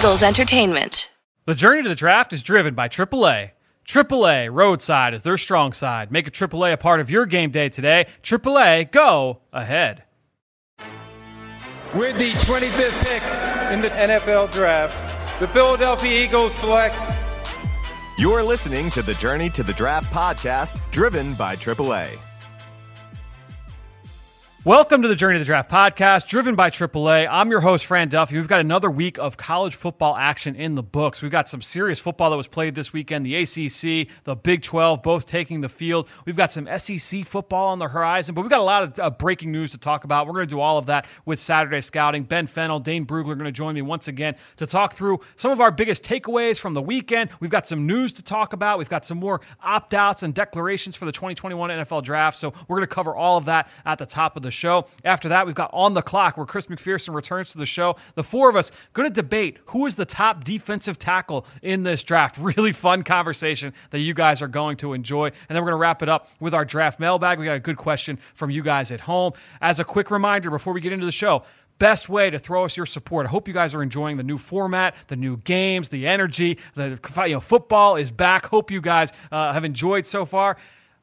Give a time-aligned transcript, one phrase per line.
[0.00, 1.10] Eagles Entertainment.
[1.44, 3.50] The journey to the draft is driven by AAA.
[3.86, 6.10] AAA Roadside is their strong side.
[6.10, 8.06] Make a AAA a part of your game day today.
[8.22, 10.04] AAA, go ahead.
[11.94, 13.22] With the 25th pick
[13.74, 14.96] in the NFL Draft,
[15.38, 16.96] the Philadelphia Eagles select.
[18.16, 22.08] You're listening to the Journey to the Draft podcast, driven by AAA.
[24.62, 27.26] Welcome to the Journey to the Draft podcast, driven by AAA.
[27.30, 28.36] I'm your host, Fran Duffy.
[28.36, 31.22] We've got another week of college football action in the books.
[31.22, 35.02] We've got some serious football that was played this weekend the ACC, the Big 12,
[35.02, 36.10] both taking the field.
[36.26, 39.08] We've got some SEC football on the horizon, but we've got a lot of uh,
[39.08, 40.26] breaking news to talk about.
[40.26, 42.24] We're going to do all of that with Saturday Scouting.
[42.24, 45.52] Ben Fennell, Dane Brugler are going to join me once again to talk through some
[45.52, 47.30] of our biggest takeaways from the weekend.
[47.40, 48.76] We've got some news to talk about.
[48.76, 52.36] We've got some more opt outs and declarations for the 2021 NFL Draft.
[52.36, 54.86] So we're going to cover all of that at the top of the show.
[55.04, 57.96] After that, we've got On the Clock, where Chris McPherson returns to the show.
[58.14, 62.02] The four of us going to debate who is the top defensive tackle in this
[62.02, 62.38] draft.
[62.50, 65.26] Really fun conversation that you guys are going to enjoy.
[65.26, 67.38] And then we're going to wrap it up with our draft mailbag.
[67.38, 69.34] We got a good question from you guys at home.
[69.60, 71.44] As a quick reminder before we get into the show,
[71.80, 73.26] best way to throw us your support.
[73.26, 76.58] I hope you guys are enjoying the new format, the new games, the energy.
[76.76, 78.46] The you know, football is back.
[78.46, 80.56] Hope you guys uh, have enjoyed so far.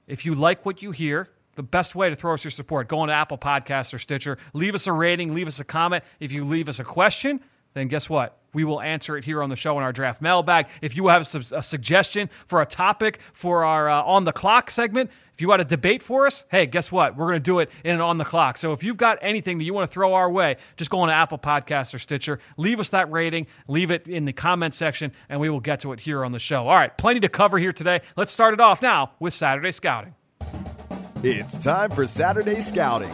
[0.07, 1.27] If you like what you hear,
[1.57, 4.37] the best way to throw us your support, go on to Apple Podcasts or Stitcher,
[4.53, 6.03] leave us a rating, leave us a comment.
[6.21, 7.41] If you leave us a question,
[7.73, 8.37] then guess what?
[8.53, 10.67] We will answer it here on the show in our draft mailbag.
[10.81, 15.11] If you have a, suggestion for a topic for our uh, on the clock segment,
[15.33, 17.15] if you want a debate for us, hey, guess what?
[17.15, 18.57] We're going to do it in an on the clock.
[18.57, 21.09] So if you've got anything that you want to throw our way, just go on
[21.09, 25.11] to Apple Podcasts or Stitcher, leave us that rating, leave it in the comment section,
[25.29, 26.67] and we will get to it here on the show.
[26.67, 28.01] All right, plenty to cover here today.
[28.15, 30.15] Let's start it off now with Saturday Scouting.
[31.23, 33.09] It's time for Saturday Scouting.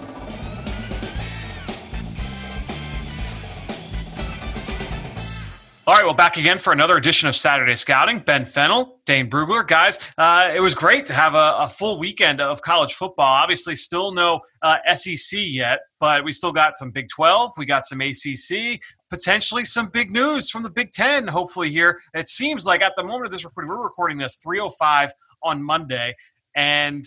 [5.88, 8.20] All right, well, back again for another edition of Saturday Scouting.
[8.20, 9.66] Ben Fennell, Dane Brugler.
[9.66, 13.26] Guys, uh, it was great to have a, a, full weekend of college football.
[13.26, 17.52] Obviously, still no uh, SEC yet, but we still got some Big 12.
[17.58, 22.02] We got some ACC, potentially some big news from the Big 10, hopefully, here.
[22.14, 26.16] It seems like at the moment of this recording, we're recording this 305 on Monday,
[26.54, 27.06] and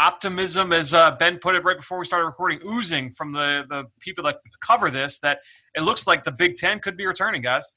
[0.00, 3.84] optimism, as uh, Ben put it right before we started recording, oozing from the, the
[4.00, 5.40] people that cover this that
[5.74, 7.76] it looks like the Big Ten could be returning, guys.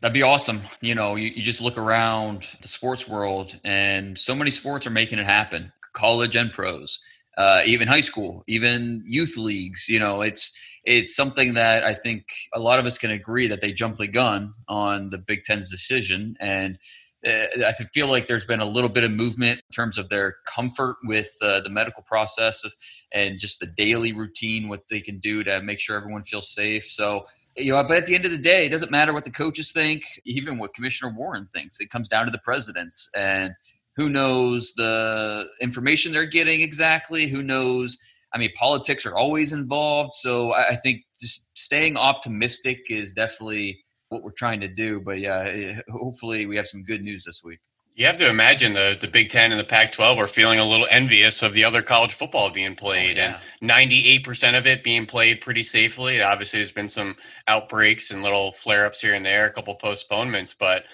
[0.00, 0.60] That'd be awesome.
[0.80, 4.90] You know, you, you just look around the sports world, and so many sports are
[4.90, 7.02] making it happen college and pros,
[7.36, 9.88] uh, even high school, even youth leagues.
[9.88, 12.24] You know, it's it's something that I think
[12.54, 15.70] a lot of us can agree that they jumped the gun on the Big Ten's
[15.70, 16.78] decision, and
[17.26, 20.96] I feel like there's been a little bit of movement in terms of their comfort
[21.04, 22.64] with uh, the medical process
[23.12, 26.84] and just the daily routine, what they can do to make sure everyone feels safe.
[26.84, 27.24] So,
[27.56, 29.72] you know, but at the end of the day, it doesn't matter what the coaches
[29.72, 31.80] think, even what Commissioner Warren thinks.
[31.80, 33.52] It comes down to the presidents and
[33.96, 37.26] who knows the information they're getting exactly.
[37.26, 37.98] Who knows?
[38.32, 40.14] I mean, politics are always involved.
[40.14, 45.00] So I think just staying optimistic is definitely what we're trying to do.
[45.00, 47.60] But yeah, eh, hopefully we have some good news this week.
[47.94, 50.64] You have to imagine the, the Big Ten and the Pac 12 are feeling a
[50.64, 53.40] little envious of the other college football being played, oh, yeah.
[53.60, 56.22] and 98% of it being played pretty safely.
[56.22, 57.16] Obviously, there's been some
[57.48, 60.84] outbreaks and little flare ups here and there, a couple postponements, but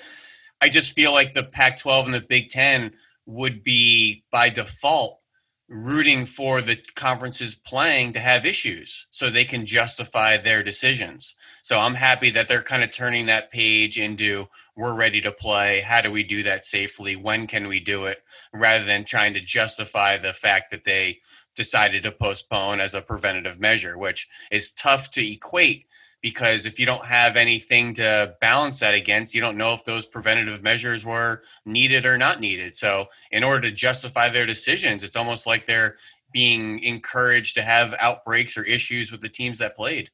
[0.62, 2.94] I just feel like the Pac 12 and the Big Ten
[3.26, 5.20] would be by default
[5.68, 11.34] rooting for the conferences playing to have issues so they can justify their decisions.
[11.62, 15.80] So I'm happy that they're kind of turning that page into we're ready to play.
[15.80, 17.16] How do we do that safely?
[17.16, 18.22] When can we do it?
[18.52, 21.20] Rather than trying to justify the fact that they
[21.54, 25.86] decided to postpone as a preventative measure, which is tough to equate
[26.24, 30.06] because if you don't have anything to balance that against, you don't know if those
[30.06, 32.74] preventative measures were needed or not needed.
[32.74, 35.96] So, in order to justify their decisions, it's almost like they're
[36.32, 40.08] being encouraged to have outbreaks or issues with the teams that played.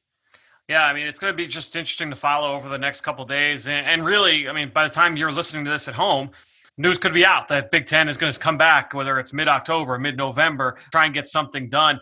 [0.67, 3.23] Yeah, I mean, it's going to be just interesting to follow over the next couple
[3.23, 3.69] days.
[3.69, 6.31] And, and really, I mean, by the time you're listening to this at home,
[6.77, 9.47] news could be out that Big Ten is going to come back, whether it's mid
[9.47, 12.01] October, mid November, try and get something done.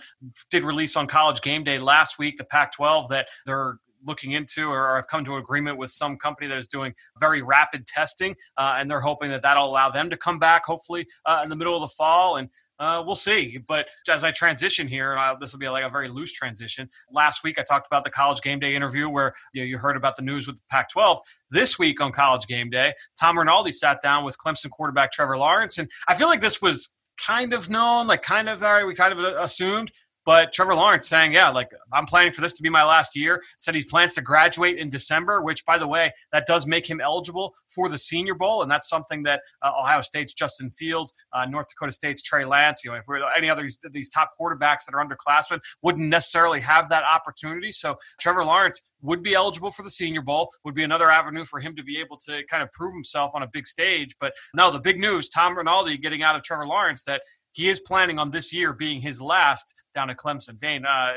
[0.49, 4.69] Did release on college game day last week, the Pac 12, that they're looking into
[4.69, 8.35] or have come to an agreement with some company that is doing very rapid testing,
[8.57, 11.55] uh, and they're hoping that that'll allow them to come back hopefully uh, in the
[11.55, 12.37] middle of the fall.
[12.37, 12.49] And
[12.79, 13.59] uh, we'll see.
[13.67, 16.89] But as I transition here, and this will be like a very loose transition.
[17.11, 19.97] Last week I talked about the college game day interview where you, know, you heard
[19.97, 21.19] about the news with the Pac-12.
[21.51, 25.77] This week on college game day, Tom Rinaldi sat down with Clemson quarterback Trevor Lawrence,
[25.77, 28.95] and I feel like this was kind of known, like kind of all right, we
[28.95, 29.91] kind of assumed
[30.29, 33.41] But Trevor Lawrence saying, yeah, like I'm planning for this to be my last year.
[33.57, 37.01] Said he plans to graduate in December, which, by the way, that does make him
[37.01, 41.45] eligible for the Senior Bowl, and that's something that uh, Ohio State's Justin Fields, uh,
[41.45, 44.85] North Dakota State's Trey Lance, you know, if we're any other these, these top quarterbacks
[44.85, 47.71] that are underclassmen wouldn't necessarily have that opportunity.
[47.71, 51.59] So Trevor Lawrence would be eligible for the Senior Bowl, would be another avenue for
[51.59, 54.15] him to be able to kind of prove himself on a big stage.
[54.19, 57.79] But no, the big news: Tom Rinaldi getting out of Trevor Lawrence that he is
[57.79, 60.59] planning on this year being his last down at Clemson.
[60.59, 61.13] Dane, uh,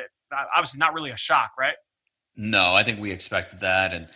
[0.54, 1.74] obviously not really a shock, right?
[2.36, 3.92] No, I think we expected that.
[3.92, 4.08] And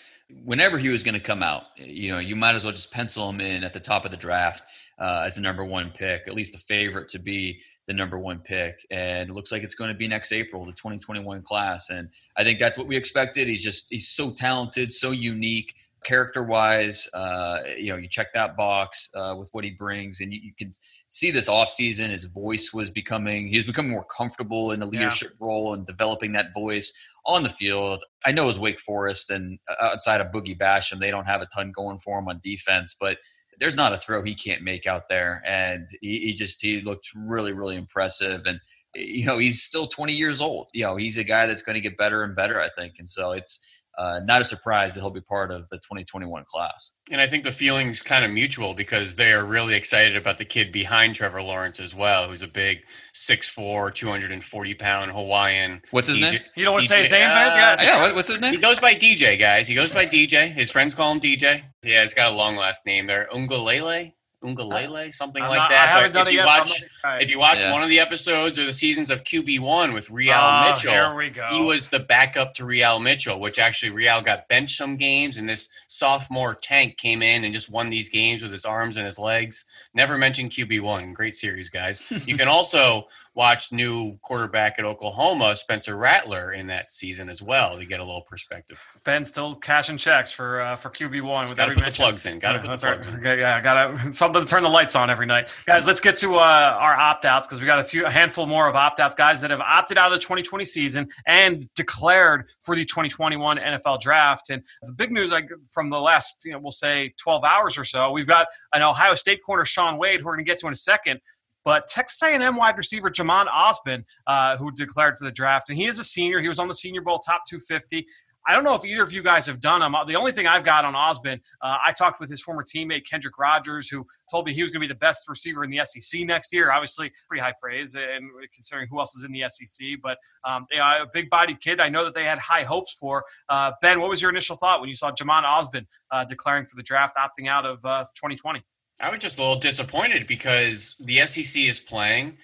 [0.44, 3.28] whenever he was going to come out, you know, you might as well just pencil
[3.28, 4.66] him in at the top of the draft
[4.98, 8.40] uh, as the number one pick, at least the favorite to be the number one
[8.40, 8.84] pick.
[8.90, 11.90] And it looks like it's going to be next April, the 2021 class.
[11.90, 13.46] And I think that's what we expected.
[13.46, 15.74] He's just, he's so talented, so unique
[16.06, 20.32] character wise, uh, you know, you check that box uh, with what he brings, and
[20.32, 20.72] you, you can
[21.16, 25.30] see this offseason, his voice was becoming, he was becoming more comfortable in the leadership
[25.32, 25.46] yeah.
[25.46, 26.92] role and developing that voice
[27.24, 28.04] on the field.
[28.26, 31.46] I know as Wake Forest and uh, outside of Boogie Basham, they don't have a
[31.46, 33.16] ton going for him on defense, but
[33.58, 35.42] there's not a throw he can't make out there.
[35.46, 38.42] And he, he just, he looked really, really impressive.
[38.44, 38.60] And,
[38.94, 40.68] you know, he's still 20 years old.
[40.74, 42.96] You know, he's a guy that's going to get better and better, I think.
[42.98, 43.66] And so it's,
[43.98, 46.93] uh, not a surprise that he'll be part of the 2021 class.
[47.10, 50.44] And I think the feeling's kind of mutual because they are really excited about the
[50.44, 52.84] kid behind Trevor Lawrence as well, who's a big
[53.14, 55.82] 6'4", 240 pound Hawaiian.
[55.93, 56.40] What's his DJ, name?
[56.56, 58.12] You don't want to say his name, uh, Yeah, yeah.
[58.12, 58.52] What's his name?
[58.52, 59.69] He goes by DJ, guys.
[59.69, 60.52] He goes by DJ.
[60.52, 61.62] His friends call him DJ.
[61.82, 63.28] Yeah, he's got a long last name there.
[63.32, 64.12] Uiagalelei.
[64.54, 65.88] Uiagalelei, something I'm like not, that.
[65.88, 67.22] I haven't done if it you yet, watch, right.
[67.22, 67.72] if you watch yeah.
[67.72, 71.14] one of the episodes or the seasons of QB one with Re'al oh, Mitchell, here
[71.14, 71.48] we go.
[71.50, 75.48] he was the backup to Re'al Mitchell, which actually Re'al got benched some games, and
[75.48, 79.19] this sophomore tank came in and just won these games with his arms and his
[79.19, 79.64] legs.
[79.94, 81.12] Never mentioned QB one.
[81.12, 82.02] Great series, guys.
[82.26, 83.06] you can also
[83.37, 88.04] watch new quarterback at Oklahoma, Spencer Rattler, in that season as well to get a
[88.04, 88.82] little perspective.
[89.04, 92.02] Ben still cashing checks for uh, for QB one with every put mention.
[92.02, 92.38] the plugs in.
[92.38, 93.14] Got to yeah, put the plugs right.
[93.14, 93.20] in.
[93.20, 95.86] Okay, yeah, got to something to turn the lights on every night, guys.
[95.86, 98.68] Let's get to uh, our opt outs because we got a few a handful more
[98.68, 102.74] of opt outs, guys that have opted out of the 2020 season and declared for
[102.74, 104.50] the 2021 NFL Draft.
[104.50, 107.84] And the big news, like from the last, you know, we'll say 12 hours or
[107.84, 110.66] so, we've got an Ohio State corner, Shaun Wade, who we're going to get to
[110.66, 111.20] in a second
[111.66, 115.86] but Texas A&M wide receiver Jhamon Ausbon, uh, who declared for the draft, and he
[115.86, 116.40] is a senior.
[116.40, 118.06] He was on the Senior Bowl top 250.
[118.46, 119.94] I don't know if either of you guys have done them.
[120.06, 123.38] The only thing I've got on Ausbon, uh, I talked with his former teammate Kendrick
[123.38, 126.20] Rogers, who told me he was going to be the best receiver in the SEC
[126.20, 126.70] next year.
[126.70, 129.88] Obviously, pretty high praise, and considering who else is in the SEC.
[130.02, 131.81] But um, yeah, a big-bodied kid.
[131.81, 133.25] I know that they had high hopes for.
[133.48, 136.76] Uh, ben, what was your initial thought when you saw Jhamon Ausbon uh, declaring for
[136.76, 138.60] the draft, opting out of 2020?
[138.60, 138.62] Uh,
[139.00, 142.38] I was just a little disappointed because the SEC is playing.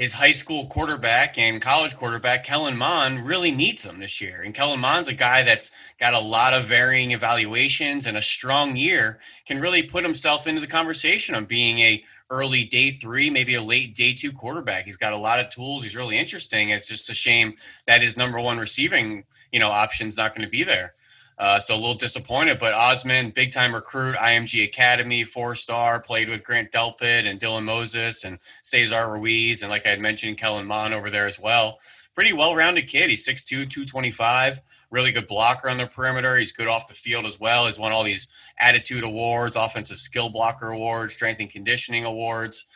[0.00, 4.40] His high school quarterback and college quarterback, Kellen Mond, really needs him this year.
[4.40, 8.76] And Kellen Mond's a guy that's got a lot of varying evaluations and a strong
[8.76, 13.56] year, can really put himself into the conversation on being a early day three, maybe
[13.56, 14.86] a late day two quarterback.
[14.86, 15.82] He's got a lot of tools.
[15.82, 16.70] He's really interesting.
[16.70, 17.52] It's just a shame
[17.86, 20.94] that his number one receiving, you know, option's not going to be there.
[21.40, 26.28] Uh, so a little disappointed, but Ausbon, big time recruit, IMG Academy, four star, played
[26.28, 29.62] with Grant Delpit and Dylan Moses and Cesar Ruiz.
[29.62, 31.78] And like I had mentioned, Kellen Mond over there as well.
[32.14, 33.08] Pretty well rounded kid.
[33.08, 34.60] He's 6'2, 225,
[34.90, 36.36] really good blocker on the perimeter.
[36.36, 37.64] He's good off the field as well.
[37.64, 42.66] He's won all these attitude awards, offensive skill blocker awards, strength and conditioning awards.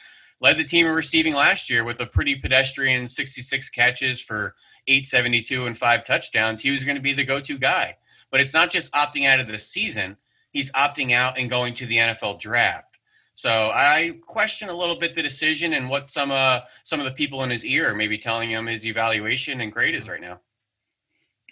[0.41, 4.55] Led the team in receiving last year with a pretty pedestrian 66 catches for
[4.89, 6.63] 872 and five touchdowns.
[6.63, 7.97] He was going to be the go to guy.
[8.35, 10.17] But it's not just opting out of the season,
[10.51, 12.99] he's opting out and going to the NFL draft.
[13.37, 17.13] So I question a little bit the decision and what some uh, some of the
[17.13, 20.41] people in his ear are maybe telling him his evaluation and grade is right now.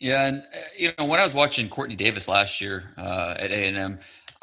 [0.01, 3.53] Yeah, and uh, you know when I was watching Quartney Davis last year uh, at
[3.53, 4.01] A and M,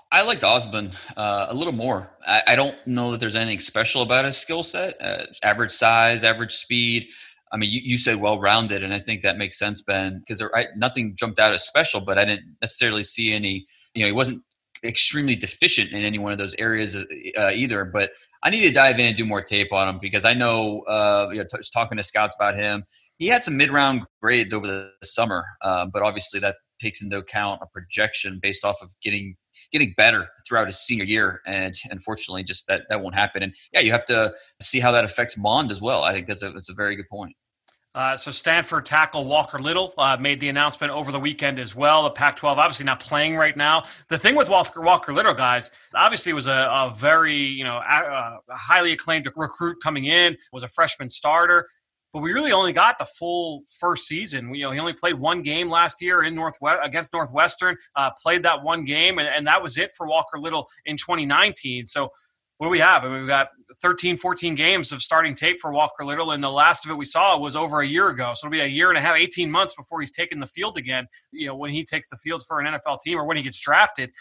[0.09, 2.09] I liked Ausbon uh, a little more.
[2.25, 4.95] I, I, don't know that there's anything special about his skill set.
[5.01, 7.09] Uh, average size, average speed.
[7.51, 10.43] I mean, you, you said well rounded, and I think that makes sense, Ben, because
[10.75, 13.65] nothing jumped out as special, but I didn't necessarily see any.
[13.95, 14.43] You know, he wasn't
[14.83, 17.85] extremely deficient in any one of those areas uh, either.
[17.85, 18.11] But
[18.43, 21.29] I need to dive in and do more tape on him because I know, uh,
[21.31, 22.85] you know, t- talking to scouts about him,
[23.17, 27.17] he had some mid round grades over the summer, uh, but obviously that takes into
[27.17, 29.35] account a projection based off of getting
[29.71, 33.43] getting better throughout his senior year, and unfortunately, just that that won't happen.
[33.43, 36.03] And yeah, you have to see how that affects Mond as well.
[36.03, 37.35] I think that's a that's a very good point.
[37.95, 42.03] Uh, so Stanford tackle Walker Little uh, made the announcement over the weekend as well.
[42.03, 43.85] The Pac-12 obviously not playing right now.
[44.09, 48.39] The thing with Walker, Walker Little, guys, obviously was a, a very you know a,
[48.47, 50.37] a highly acclaimed recruit coming in.
[50.53, 51.67] Was a freshman starter
[52.13, 54.53] but we really only got the full first season.
[54.53, 57.77] You know, he only played one game last year in Northwest against Northwestern.
[57.95, 61.85] Uh, played that one game, and, and that was it for Walker Little in 2019.
[61.85, 62.09] So
[62.59, 63.05] what do we have?
[63.05, 63.49] I mean, we've got
[63.81, 67.05] 13, 14 games of starting tape for Walker Little, and the last of it we
[67.05, 68.33] saw was over a year ago.
[68.35, 70.77] So it'll be a year and a half, 18 months before he's taken the field
[70.77, 71.07] again.
[71.31, 73.59] You know, when he takes the field for an NFL team or when he gets
[73.59, 74.11] drafted.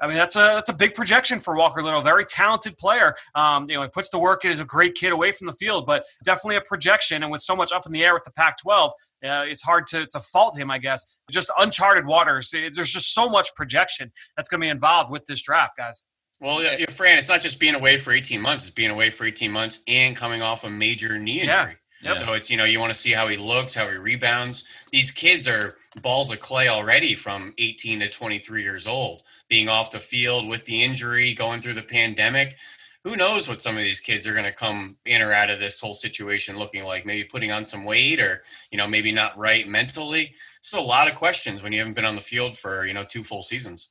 [0.00, 2.02] I mean, that's a that's a big projection for Walker Little.
[2.02, 3.14] Very talented player.
[3.34, 4.50] Um, you know, he puts the work in.
[4.50, 7.22] Is a great kid away from the field, but definitely a projection.
[7.22, 8.90] And with so much up in the air with the Pac-12, uh,
[9.22, 10.70] it's hard to, to fault him.
[10.70, 12.50] I guess just uncharted waters.
[12.50, 16.04] There's just so much projection that's going to be involved with this draft, guys.
[16.40, 19.24] Well, yeah, Fran, it's not just being away for 18 months; it's being away for
[19.24, 21.46] 18 months and coming off a major knee injury.
[21.46, 21.72] Yeah.
[22.06, 22.16] Yep.
[22.18, 24.64] So it's you know you want to see how he looks, how he rebounds.
[24.92, 29.90] These kids are balls of clay already from 18 to 23 years old, being off
[29.90, 32.56] the field with the injury, going through the pandemic.
[33.04, 35.60] Who knows what some of these kids are going to come in or out of
[35.60, 37.06] this whole situation looking like?
[37.06, 40.34] Maybe putting on some weight, or you know maybe not right mentally.
[40.62, 43.04] Just a lot of questions when you haven't been on the field for you know
[43.04, 43.90] two full seasons.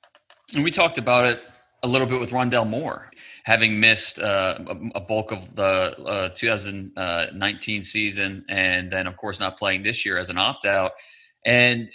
[0.53, 1.41] And we talked about it
[1.83, 3.11] a little bit with Rondale Moore,
[3.45, 4.57] having missed uh,
[4.95, 10.17] a, bulk of the uh, 2019 season, and then of course not playing this year
[10.17, 10.93] as an opt out.
[11.45, 11.87] And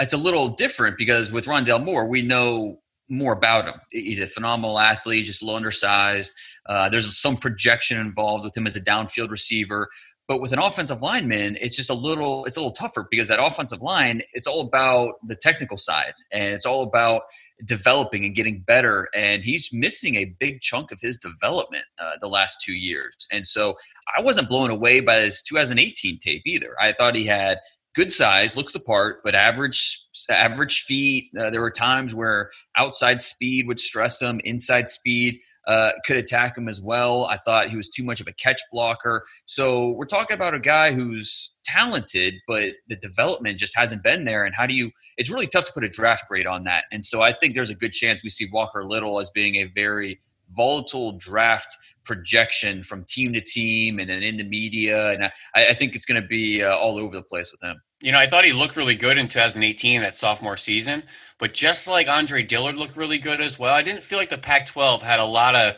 [0.00, 3.74] it's a little different because with Rondale Moore, we know more about him.
[3.90, 6.34] He's a phenomenal athlete, just a little undersized.
[6.64, 9.90] Uh, there's some projection involved with him as a downfield receiver.
[10.26, 13.40] But with an offensive lineman, it's just a little it's a little tougher because that
[13.40, 17.22] offensive line, it's all about the technical side and it's all about
[17.64, 19.08] developing and getting better.
[19.14, 23.14] And he's missing a big chunk of his development uh, the last two years.
[23.32, 23.74] And so
[24.16, 26.74] I wasn't blown away by his 2018 tape either.
[26.80, 27.58] I thought he had
[27.94, 29.98] good size, looks the part, but average
[30.28, 31.30] average feet.
[31.38, 36.56] Uh, there were times where outside speed would stress him, inside speed uh, could attack
[36.56, 37.24] him as well.
[37.24, 39.26] I thought he was too much of a catch blocker.
[39.46, 44.44] So we're talking about a guy who's talented, but the development just hasn't been there.
[44.44, 44.90] And how do you?
[45.16, 46.84] It's really tough to put a draft grade on that.
[46.92, 49.64] And so I think there's a good chance we see Walker Little as being a
[49.64, 50.20] very
[50.50, 55.10] volatile draft projection from team to team and then in the media.
[55.10, 57.80] And I, I think it's going to be uh, all over the place with him.
[58.00, 61.02] You know, I thought he looked really good in 2018, that sophomore season.
[61.38, 64.38] But just like Andre Dillard looked really good as well, I didn't feel like the
[64.38, 65.74] Pac 12 had a lot of,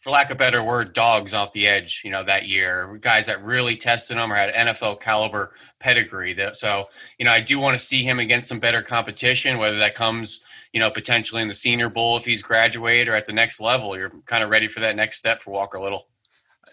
[0.00, 2.96] for lack of better word, dogs off the edge, you know, that year.
[3.00, 6.32] Guys that really tested him or had NFL caliber pedigree.
[6.32, 6.88] That So,
[7.18, 10.42] you know, I do want to see him against some better competition, whether that comes,
[10.72, 13.96] you know, potentially in the Senior Bowl if he's graduated or at the next level.
[13.96, 16.06] You're kind of ready for that next step for Walker Little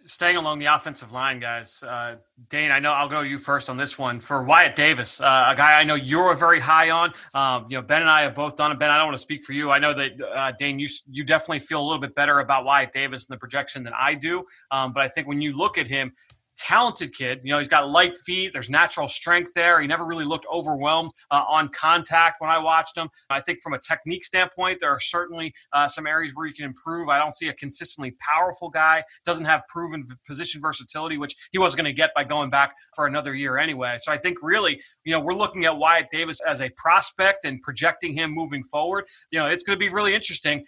[0.08, 1.84] staying along the offensive line, guys.
[1.84, 2.16] Uh,
[2.50, 5.46] Dane, I know I'll go to you first on this one for Wyatt Davis, uh,
[5.50, 7.14] a guy I know you're very high on.
[7.36, 8.80] Um, you know, Ben and I have both done it.
[8.80, 9.70] Ben, I don't want to speak for you.
[9.70, 12.94] I know that uh, Dane, you you definitely feel a little bit better about Wyatt
[12.94, 14.46] Davis and the projection than I do.
[14.72, 16.14] Um, but I think when you look at him,
[16.58, 17.42] talented kid.
[17.44, 18.54] You know, he's got light feet.
[18.54, 19.82] There's natural strength there.
[19.82, 23.10] He never really looked overwhelmed uh, on contact when I watched him.
[23.30, 26.66] I think from a technique standpoint, there are certainly uh, some areas where he can
[26.66, 27.10] improve.
[27.10, 29.04] I don't see a consistently powerful guy.
[29.26, 33.08] Doesn't have proven position versatility, which he was going to get by going back for
[33.08, 33.96] another year anyway.
[34.00, 37.62] So I think really, you know, we're looking at Wyatt Davis as a prospect and
[37.62, 39.06] projecting him moving forward.
[39.32, 40.64] You know, it's going to be really interesting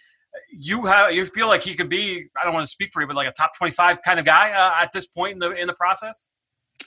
[0.52, 3.06] you have you feel like he could be I don't want to speak for you,
[3.06, 5.52] but like a top twenty five kind of guy uh, at this point in the
[5.52, 6.26] in the process.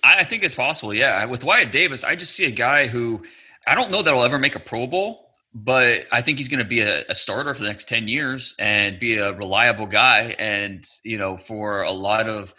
[0.04, 0.94] I think it's possible.
[0.94, 3.24] Yeah, with Wyatt Davis, I just see a guy who
[3.68, 6.60] I don't know that I'll ever make a Pro Bowl, but I think he's going
[6.60, 10.36] to be a, a, starter for the next ten years and be a reliable guy.
[10.40, 12.54] And you know, for a lot of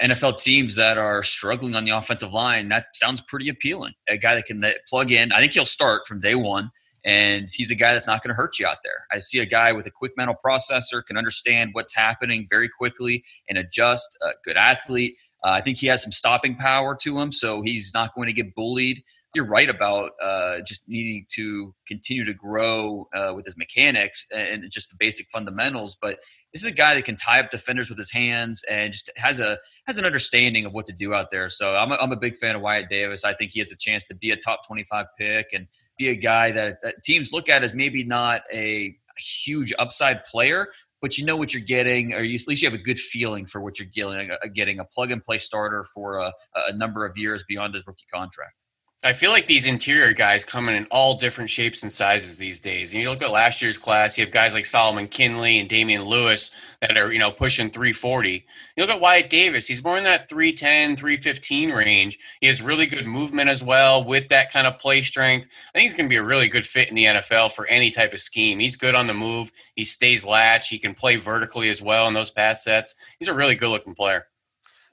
[0.00, 3.94] NFL teams that are struggling on the offensive line, that sounds pretty appealing.
[4.08, 5.32] A guy that can plug in.
[5.32, 6.70] I think he'll start from day one
[7.06, 9.06] and he's a guy that's not going to hurt you out there.
[9.12, 13.22] I see a guy with a quick mental processor, can understand what's happening very quickly
[13.48, 14.18] and adjust.
[14.22, 15.14] A good athlete.
[15.44, 18.32] Uh, I think he has some stopping power to him, so he's not going to
[18.32, 19.02] get bullied.
[19.34, 24.64] You're right about uh, just needing to continue to grow uh, with his mechanics and
[24.70, 25.96] just the basic fundamentals.
[26.00, 26.18] But
[26.52, 29.38] this is a guy that can tie up defenders with his hands and just has
[29.38, 31.50] a has an understanding of what to do out there.
[31.50, 33.24] So I'm a, I'm a big fan of Wyatt Davis.
[33.24, 36.14] I think he has a chance to be a top 25 pick and be a
[36.14, 40.68] guy that, that teams look at as maybe not a huge upside player,
[41.00, 43.46] but you know what you're getting, or you, at least you have a good feeling
[43.46, 46.32] for what you're getting, getting a plug and play starter for a,
[46.68, 48.65] a number of years beyond his rookie contract.
[49.04, 52.92] I feel like these interior guys come in all different shapes and sizes these days.
[52.92, 56.02] And you look at last year's class, you have guys like Solomon Kindley and Damien
[56.02, 56.50] Lewis
[56.80, 58.44] that are, you know, pushing 340.
[58.76, 62.18] You look at Wyatt Davis, he's more in that 310, 315 range.
[62.40, 65.46] He has really good movement as well with that kind of play strength.
[65.46, 67.90] I think he's going to be a really good fit in the NFL for any
[67.90, 68.58] type of scheme.
[68.58, 69.52] He's good on the move.
[69.76, 70.68] He stays latch.
[70.68, 72.96] He can play vertically as well in those pass sets.
[73.20, 74.26] He's a really good looking player.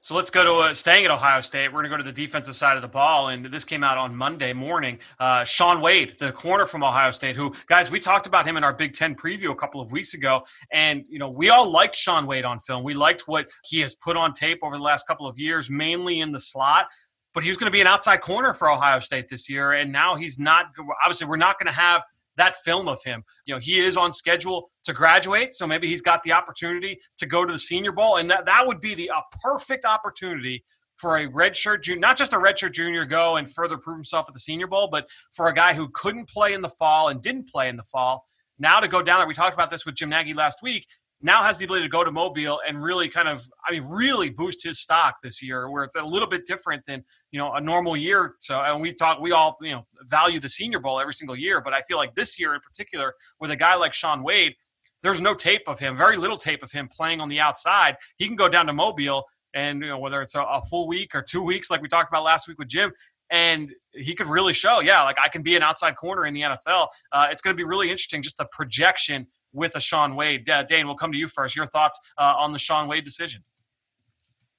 [0.04, 1.70] So let's go to uh, staying at Ohio State.
[1.70, 3.98] We're going to go to the defensive side of the ball, and this came out
[3.98, 5.00] on Monday morning.
[5.18, 8.66] Uh, Shaun Wade, the corner from Ohio State, who guys we talked about him in
[8.66, 10.44] our Big Ten preview a couple of weeks ago,
[10.74, 12.84] and you know we all liked Shaun Wade on film.
[12.84, 16.20] We liked what he has put on tape over the last couple of years, mainly
[16.20, 16.88] in the slot
[17.34, 19.92] but he was going to be an outside corner for Ohio State this year, and
[19.92, 20.66] now he's not.
[21.04, 22.04] Obviously, we're not going to have
[22.36, 23.24] that film of him.
[23.46, 27.26] You know, he is on schedule to graduate, so maybe he's got the opportunity to
[27.26, 30.64] go to the Senior Bowl, and that that would be the a perfect opportunity
[30.98, 34.34] for a redshirt junior, not just a redshirt junior, go and further prove himself at
[34.34, 37.50] the Senior Bowl, but for a guy who couldn't play in the fall and didn't
[37.50, 38.26] play in the fall.
[38.60, 40.86] Now to go down there, we talked about this with Jim Nagy last week
[41.24, 44.30] now has the ability to go to Mobile and really kind of, I mean, really
[44.30, 47.62] boost his stock this year, where it's a little bit different than you know a
[47.62, 48.36] normal year.
[48.40, 51.62] So, and we talk, we all you know value the Senior Bowl every single year,
[51.62, 54.56] but I feel like this year in particular, with a guy like Shaun Wade,
[55.04, 57.98] there's no tape of him, very little tape of him playing on the outside.
[58.16, 61.14] He can go down to Mobile, and you know whether it's a, a full week
[61.14, 62.92] or two weeks, like we talked about last week with Jim,
[63.30, 66.42] and he could really show, yeah, like I can be an outside corner in the
[66.42, 66.88] NFL.
[67.12, 70.50] Uh, it's going to be really interesting, just the projection with a Shaun Wade.
[70.50, 71.56] Uh, Dane, we'll come to you first.
[71.56, 73.44] Your thoughts uh, on the Shaun Wade decision?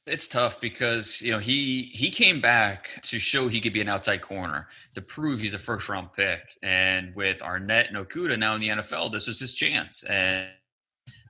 [0.06, 3.88] It's tough because you know he he came back to show he could be an
[3.88, 8.54] outside corner to prove he's a first round pick, and with Arnette and Okudah now
[8.54, 10.04] in the NFL, this was his chance.
[10.04, 10.50] And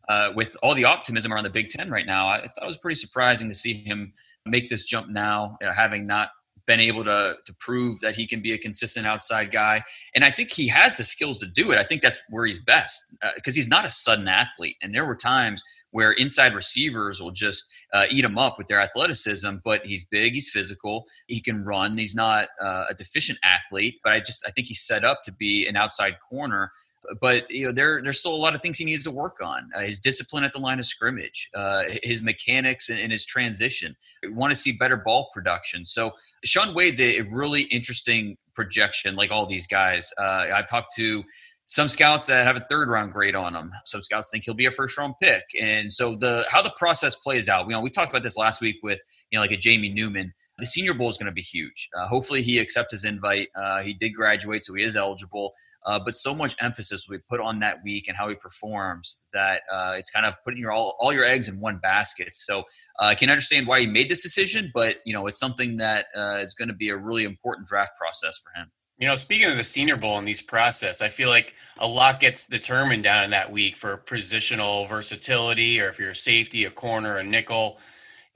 [0.09, 2.79] uh, with all the optimism around the Big Ten right now, I thought it was
[2.79, 4.13] pretty surprising to see him
[4.45, 6.31] make this jump now, uh, having not
[6.67, 9.85] been able to to prove that he can be a consistent outside guy,
[10.17, 11.79] and I think he has the skills to do it.
[11.79, 15.05] I think that's where he's best because uh, he's not a sudden athlete, and there
[15.05, 15.63] were times
[15.95, 19.59] where inside receivers will just uh, eat him up with their athleticism.
[19.65, 21.97] But he's big, he's physical, he can run.
[21.97, 25.33] He's not uh, a deficient athlete, but I just I think he's set up to
[25.33, 26.73] be an outside corner
[27.21, 29.71] but you know there there's still a lot of things he needs to work on.
[29.77, 33.95] Uh, his discipline at the line of scrimmage, uh, his mechanics, and, and, his transition.
[34.23, 35.85] We want to see better ball production.
[35.85, 36.13] So
[36.45, 40.11] Shaun Wade's a, a really interesting projection, like all these guys.
[40.19, 41.23] Uh, I've talked to
[41.67, 43.73] some scouts that have a third round grade on him.
[43.85, 45.45] Some scouts think he'll be a first round pick.
[45.61, 48.61] And so the how the process plays out, you know, we talked about this last
[48.61, 50.33] week with you know like a Jamie Newman.
[50.59, 51.89] The Senior Bowl is going to be huge.
[51.99, 53.49] Uh, hopefully, he accepts his invite.
[53.57, 55.53] Uh, he did graduate, so he is eligible.
[55.85, 59.25] Uh, but so much emphasis will be put on that week and how he performs
[59.35, 62.35] that uh, it's kind of putting your all, all your eggs in one basket.
[62.35, 62.61] So
[63.01, 66.07] uh, I can understand why he made this decision, but you know it's something that
[66.17, 68.71] uh, is going to be a really important draft process for him.
[68.99, 72.21] You know, speaking of the Senior Bowl and these process, I feel like a lot
[72.21, 76.71] gets determined down in that week for positional versatility, or if you're a safety, a
[76.71, 77.79] corner, a nickel.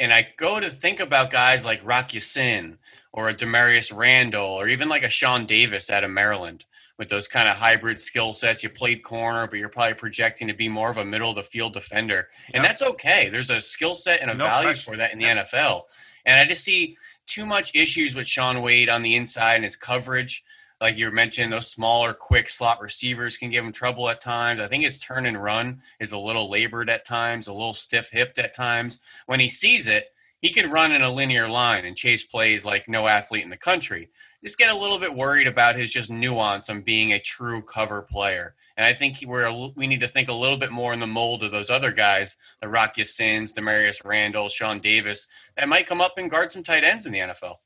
[0.00, 2.78] And I go to think about guys like Rock Ya-Sin
[3.12, 6.64] or a Damarious Randall, or even like a Sean Davis out of Maryland
[6.98, 8.62] with those kind of hybrid skill sets.
[8.62, 11.42] You played corner, but you're probably projecting to be more of a middle of the
[11.42, 12.28] field defender.
[12.52, 12.70] And yep.
[12.70, 13.28] that's okay.
[13.28, 14.92] There's a skill set and a no value question.
[14.92, 15.46] for that in the yep.
[15.46, 15.82] NFL.
[16.26, 19.76] And I just see too much issues with Shaun Wade on the inside and his
[19.76, 20.42] coverage.
[20.80, 24.60] Like you mentioned, those smaller, quick slot receivers can give him trouble at times.
[24.60, 28.10] I think his turn and run is a little labored at times, a little stiff
[28.10, 29.00] hipped at times.
[29.26, 32.88] When he sees it, he can run in a linear line and chase plays like
[32.88, 34.10] no athlete in the country
[34.42, 38.02] just get a little bit worried about his just nuance on being a true cover
[38.02, 38.54] player.
[38.76, 41.42] And I think we're we need to think a little bit more in the mold
[41.42, 46.14] of those other guys, the Rock Ya-Sins, Damarious Randall, Sean Davis, that might come up
[46.16, 47.56] and guard some tight ends in the NFL.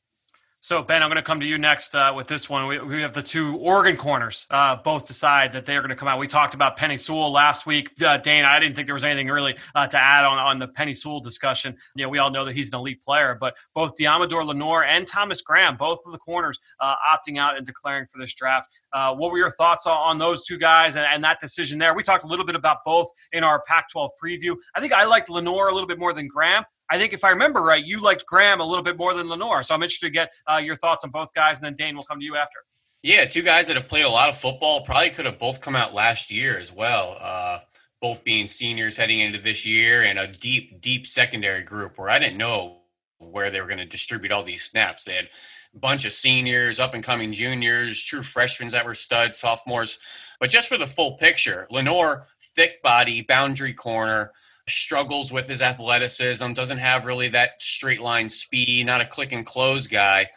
[0.65, 2.69] So Ben, I'm going to come to you next uh, with this one.
[2.69, 5.97] We, we, have the two Oregon corners uh, both decide that they are going to
[5.97, 6.21] come out.
[6.21, 8.01] We talked about Penei Sewell last week.
[8.01, 10.69] Uh, Dane, I didn't think there was anything really uh, to add on on the
[10.69, 11.75] Penei Sewell discussion.
[11.97, 15.05] You know, we all know that he's an elite player, but both Deommodore Lenoir and
[15.05, 18.73] Thomas Graham, both of the corners, uh, opting out and declaring for this draft.
[18.93, 21.93] Uh, what were your thoughts on, those two guys and, and, that decision there?
[21.93, 24.55] We talked a little bit about both in our Pac-12 preview.
[24.77, 26.63] I think I liked Lenoir a little bit more than Graham.
[26.93, 29.63] I think if I remember right, you liked Graham a little bit more than Lenoir.
[29.63, 32.03] So I'm interested to get uh, your thoughts on both guys, and then Dane will
[32.03, 32.59] come to you after.
[33.03, 35.75] Yeah, two guys that have played a lot of football probably could have both come
[35.75, 37.17] out last year as well.
[37.19, 37.61] Uh,
[38.03, 42.19] both being seniors heading into this year and a deep, deep secondary group where I
[42.19, 42.83] didn't know
[43.19, 45.05] where they were going to distribute all these snaps.
[45.05, 45.31] They had
[45.75, 49.99] a bunch of seniors, up and coming juniors, true freshmen that were studs, sophomores.
[50.39, 54.33] But just for the full picture, Lenoir, thick body, boundary corner,
[54.73, 59.47] struggles with his athleticism, doesn't have really that straight line speed, not a click and
[59.47, 60.29] close guy.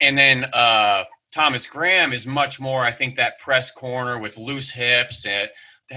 [0.00, 4.70] And then uh, Thomas Graham is much more, I think, that press corner with loose
[4.70, 5.50] hips and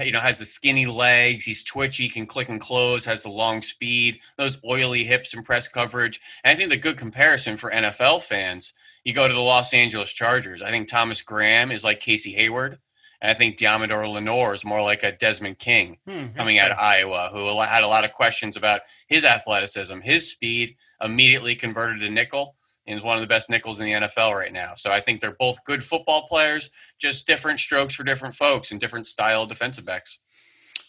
[0.04, 1.44] you know has the skinny legs.
[1.44, 5.68] He's twitchy, can click and close, has the long speed, those oily hips and press
[5.68, 6.20] coverage.
[6.44, 8.72] And I think the good comparison for NFL fans,
[9.04, 10.62] you go to the Los Angeles Chargers.
[10.62, 12.78] I think Thomas Graham is like Casey Hayward
[13.20, 16.78] And I think Deommodore Lenoir is more like a Desmond King hmm, coming out of
[16.78, 22.10] Iowa, who had a lot of questions about his athleticism, his speed, immediately converted to
[22.10, 22.56] nickel
[22.86, 24.74] and is one of the best nickels in the NFL right now.
[24.74, 28.80] So I think they're both good football players, just different strokes for different folks and
[28.80, 30.20] different style defensive backs.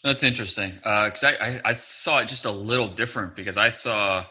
[0.02, 3.68] That's interesting because uh, I, I, I, saw it just a little different because I
[3.68, 4.24] saw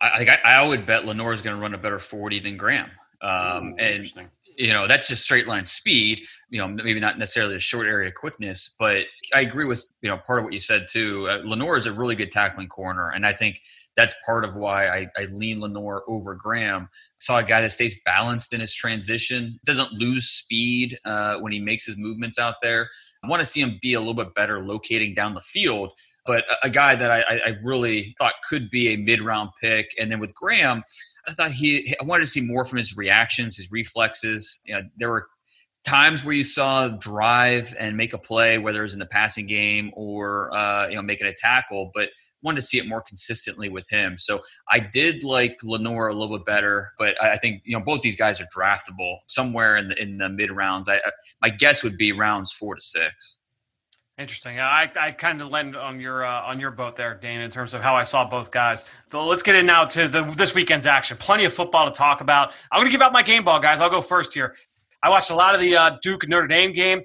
[0.00, 2.90] I I, I would bet Lenoir is going to run a better forty than Graham,
[3.20, 4.10] um, Ooh, and
[4.56, 6.22] you know that's just straight line speed.
[6.50, 9.02] You know, maybe not necessarily a short area quickness, but
[9.34, 11.28] I agree with you know part of what you said too.
[11.28, 13.60] Uh, Lenoir is a really good tackling corner, and I think
[13.96, 16.88] that's part of why I, I lean Lenoir over Graham.
[17.18, 21.60] saw a guy that stays balanced in his transition, doesn't lose speed uh, when he
[21.60, 22.88] makes his movements out there.
[23.22, 25.90] I want to see him be a little bit better locating down the field.
[26.24, 29.90] But a, a guy that I, I really thought could be a mid round pick.
[29.98, 30.82] And then with Graham,
[31.30, 34.60] I thought he, I wanted to see more from his reactions, his reflexes.
[34.66, 35.26] You know, there were
[35.84, 39.46] times where you saw drive and make a play, whether it was in the passing
[39.46, 42.10] game or uh, you know making a tackle, but
[42.42, 44.16] wanted to see it more consistently with him.
[44.16, 44.40] So
[44.70, 48.16] I did like Lenoir a little bit better, but I think you know both these
[48.16, 50.88] guys are draftable somewhere in the in the mid rounds.
[50.88, 51.00] I,
[51.40, 53.38] my guess would be rounds four to six.
[54.20, 54.60] Interesting.
[54.60, 57.72] I, I kind of lend on your uh, on your boat there, Dane, in terms
[57.72, 58.84] of how I saw both guys.
[59.06, 61.16] So let's get in now to the this weekend's action.
[61.16, 62.52] Plenty of football to talk about.
[62.70, 63.80] I'm going to give out my game ball, guys.
[63.80, 64.54] I'll go first here.
[65.02, 67.00] I watched a lot of the uh, Duke Notre Dame game.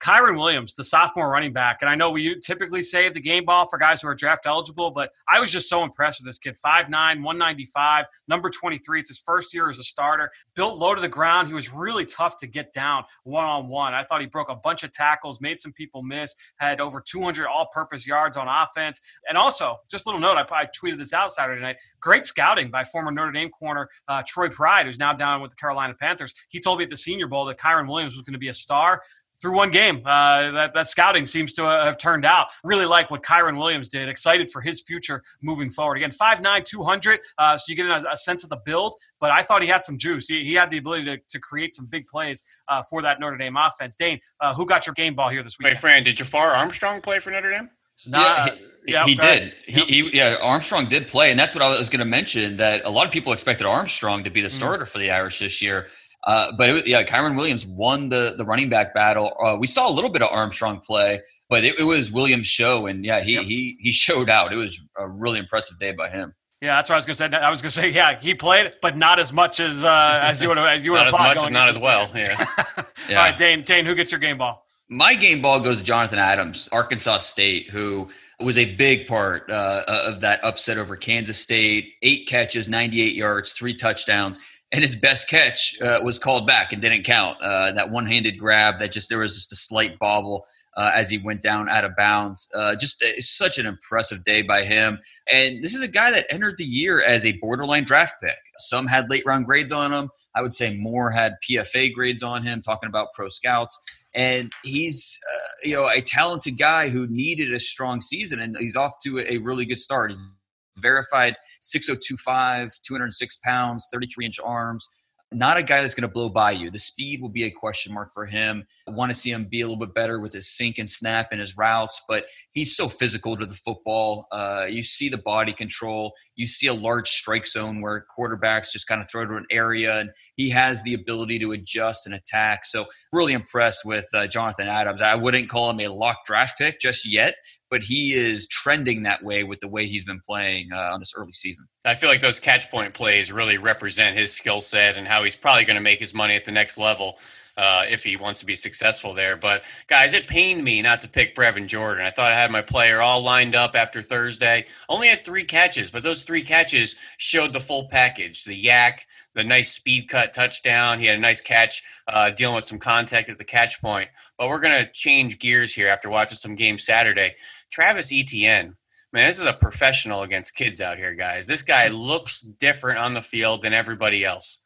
[0.00, 3.66] Kyren Williams, the sophomore running back, and I know we typically save the game ball
[3.66, 6.56] for guys who are draft eligible, but I was just so impressed with this kid.
[6.64, 9.00] 5'9, 195, number 23.
[9.00, 10.30] It's his first year as a starter.
[10.54, 11.48] Built low to the ground.
[11.48, 13.92] He was really tough to get down one on one.
[13.92, 17.46] I thought he broke a bunch of tackles, made some people miss, had over 200
[17.46, 19.00] all purpose yards on offense.
[19.28, 21.76] And also, just a little note, I, I, tweeted this out Saturday night.
[22.00, 25.56] Great scouting by former Notre Dame corner uh, Troy Pride, who's now down with the
[25.56, 26.32] Carolina Panthers.
[26.48, 28.54] He told me at the Senior Bowl that Kyren Williams was going to be a
[28.54, 29.02] star
[29.40, 30.02] through one game.
[30.04, 32.48] Uh, that, that scouting seems to have turned out.
[32.64, 34.08] Really like what Kyren Williams did.
[34.08, 35.96] Excited for his future moving forward.
[35.96, 38.94] Again, 5'9", 200, uh, so you get a, a, sense of the build.
[39.20, 40.28] But I thought he had some juice.
[40.28, 43.36] He, he had the ability to, to create some big plays uh, for that Notre
[43.36, 43.96] Dame offense.
[43.96, 45.68] Dane, uh, who got your game ball here this week?
[45.68, 47.70] Hey, Fran, did Jafar Armstrong play for Notre Dame?
[48.06, 49.54] Nah, yeah, he, yeah, he did.
[49.66, 52.56] He, he, yeah, Armstrong did play, and that's what I was going to mention.
[52.56, 54.52] That a lot of people expected Armstrong to be the mm.
[54.52, 54.88] starter mm.
[54.88, 55.88] for the Irish this year.
[56.24, 59.36] Uh, but it, yeah, Kyren Williams won the the running back battle.
[59.42, 62.86] Uh, we saw a little bit of Armstrong play, but it, it was Williams' show,
[62.86, 63.44] and yeah, he yep.
[63.44, 64.52] he he showed out.
[64.52, 66.34] It was a really impressive day by him.
[66.60, 67.36] Yeah, that's what I was gonna say.
[67.36, 70.48] I was gonna say, yeah, he played, but not as much as uh, as you
[70.48, 70.84] would have.
[70.84, 72.10] You would have as much, not as well.
[72.14, 72.44] Yeah.
[73.08, 73.18] yeah.
[73.18, 73.62] All right, Dane.
[73.62, 74.66] Dane, who gets your game ball?
[74.90, 78.08] My game ball goes to Jonathan Adams, Arkansas State, who
[78.40, 81.92] was a big part uh, of that upset over Kansas State.
[82.02, 84.40] Eight catches, 98 yards, three touchdowns
[84.72, 87.38] and his best catch uh, was called back and didn't count.
[87.40, 90.44] Uh, that one-handed grab that just there was just a slight bobble
[90.76, 92.48] uh, as he went down out of bounds.
[92.54, 94.98] Uh, just uh, such an impressive day by him.
[95.30, 98.38] And this is a guy that entered the year as a borderline draft pick.
[98.58, 100.10] Some had late round grades on him.
[100.36, 102.62] I would say more had PFA grades on him.
[102.62, 103.76] Talking about pro scouts.
[104.14, 108.76] And he's, uh, you know, a talented guy who needed a strong season, and he's
[108.76, 110.10] off to a really good start.
[110.10, 110.38] He's
[110.78, 114.88] verified 6025, 206 pounds, 33 inch arms.
[115.30, 116.70] Not a guy that's going to blow by you.
[116.70, 118.64] The speed will be a question mark for him.
[118.88, 121.28] I want to see him be a little bit better with his sink and snap
[121.32, 124.26] and his routes, but he's so physical to the football.
[124.32, 126.14] Uh, you see the body control.
[126.34, 129.98] You see a large strike zone where quarterbacks just kind of throw to an area,
[129.98, 132.64] and he has the ability to adjust and attack.
[132.64, 135.02] So, really impressed with uh, Jonathan Adams.
[135.02, 137.34] I wouldn't call him a lock draft pick just yet,
[137.70, 141.14] but he is trending that way with the way he's been playing uh, on this
[141.16, 141.66] early season.
[141.84, 145.36] I feel like those catch point plays really represent his skill set and how he's
[145.36, 147.18] probably going to make his money at the next level.
[147.56, 149.36] Uh, if he wants to be successful there.
[149.36, 152.06] But guys, it pained me not to pick Brevin Jordan.
[152.06, 154.66] I thought I had my player all lined up after Thursday.
[154.88, 159.00] Only had three catches, but those three catches showed the full package: the YAC,
[159.34, 161.00] the nice speed cut touchdown.
[161.00, 164.08] He had a nice catch uh, dealing with some contact at the catch point.
[164.38, 167.34] But we're gonna change gears here after watching some games Saturday.
[167.70, 168.76] Travis Etienne.
[169.12, 171.46] Man, this is a professional against kids out here, guys.
[171.46, 174.60] This guy looks different on the field than everybody else.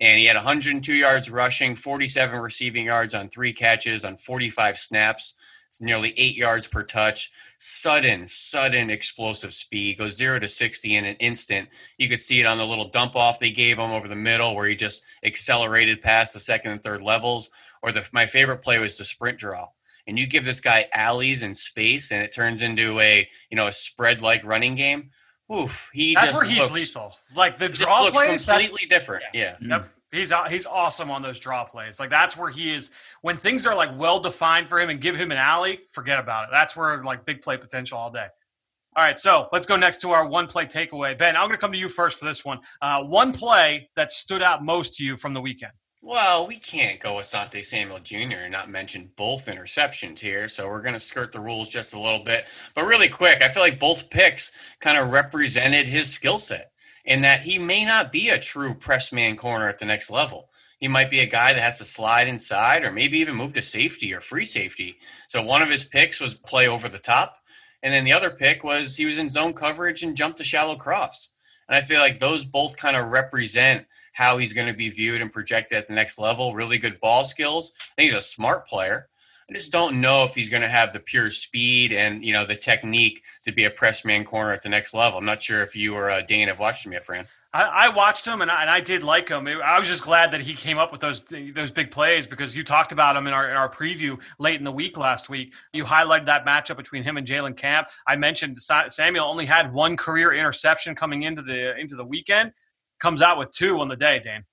[0.00, 5.34] And he had 102 yards rushing, 47 receiving yards on three catches on 45 snaps.
[5.68, 7.30] It's nearly eight yards per touch.
[7.58, 9.98] Sudden, sudden explosive speed.
[9.98, 11.68] Goes zero to 60 in an instant.
[11.96, 14.54] You could see it on the little dump off they gave him over the middle
[14.54, 17.50] where he just accelerated past the second and third levels.
[17.82, 19.68] Or the, my favorite play was the sprint draw
[20.06, 23.66] and you give this guy alleys and space and it turns into a you know
[23.66, 25.10] a spread like running game
[25.52, 29.76] oof he that's where he's lethal like the draw plays completely different yeah, yeah.
[29.76, 29.88] Yep.
[30.12, 31.98] He's he's awesome on those draw plays.
[31.98, 32.90] Like that's where he is
[33.22, 35.80] when things are like well defined for him and give him an alley.
[35.90, 36.48] Forget about it.
[36.52, 38.26] That's where like big play potential all day.
[38.94, 41.16] All right, so let's go next to our one play takeaway.
[41.16, 42.60] Ben, I'm going to come to you first for this one.
[42.82, 45.72] Uh, one play that stood out most to you from the weekend.
[46.04, 48.42] Well, we can't go Asante Samuel Jr.
[48.42, 50.48] and not mention both interceptions here.
[50.48, 52.46] So we're going to skirt the rules just a little bit.
[52.74, 56.72] But really quick, I feel like both picks kind of represented his skill set
[57.04, 60.48] in that he may not be a true press man corner at the next level.
[60.80, 63.62] He might be a guy that has to slide inside or maybe even move to
[63.62, 64.96] safety or free safety.
[65.28, 67.36] So one of his picks was play over the top.
[67.80, 70.74] And then the other pick was he was in zone coverage and jumped a shallow
[70.74, 71.34] cross.
[71.68, 75.20] And I feel like those both kind of represent how he's going to be viewed
[75.20, 76.54] and projected at the next level.
[76.54, 77.72] Really good ball skills.
[77.80, 79.08] I think he's a smart player.
[79.50, 82.46] I just don't know if he's going to have the pure speed and you know
[82.46, 85.18] the technique to be a press man corner at the next level.
[85.18, 87.26] I'm not sure if you or uh, Dane have watched him yet, Fran.
[87.54, 89.46] I, I watched him and I, and I, did like him.
[89.46, 91.22] I was just glad that he came up with those
[91.54, 94.64] those big plays because you talked about him in our in our preview late in
[94.64, 95.52] the week last week.
[95.74, 97.88] You highlighted that matchup between him and Jalen Camp.
[98.06, 102.52] I mentioned Samuel only had one career interception coming into the into the weekend.
[103.02, 104.44] Comes out with two on the day, Dane.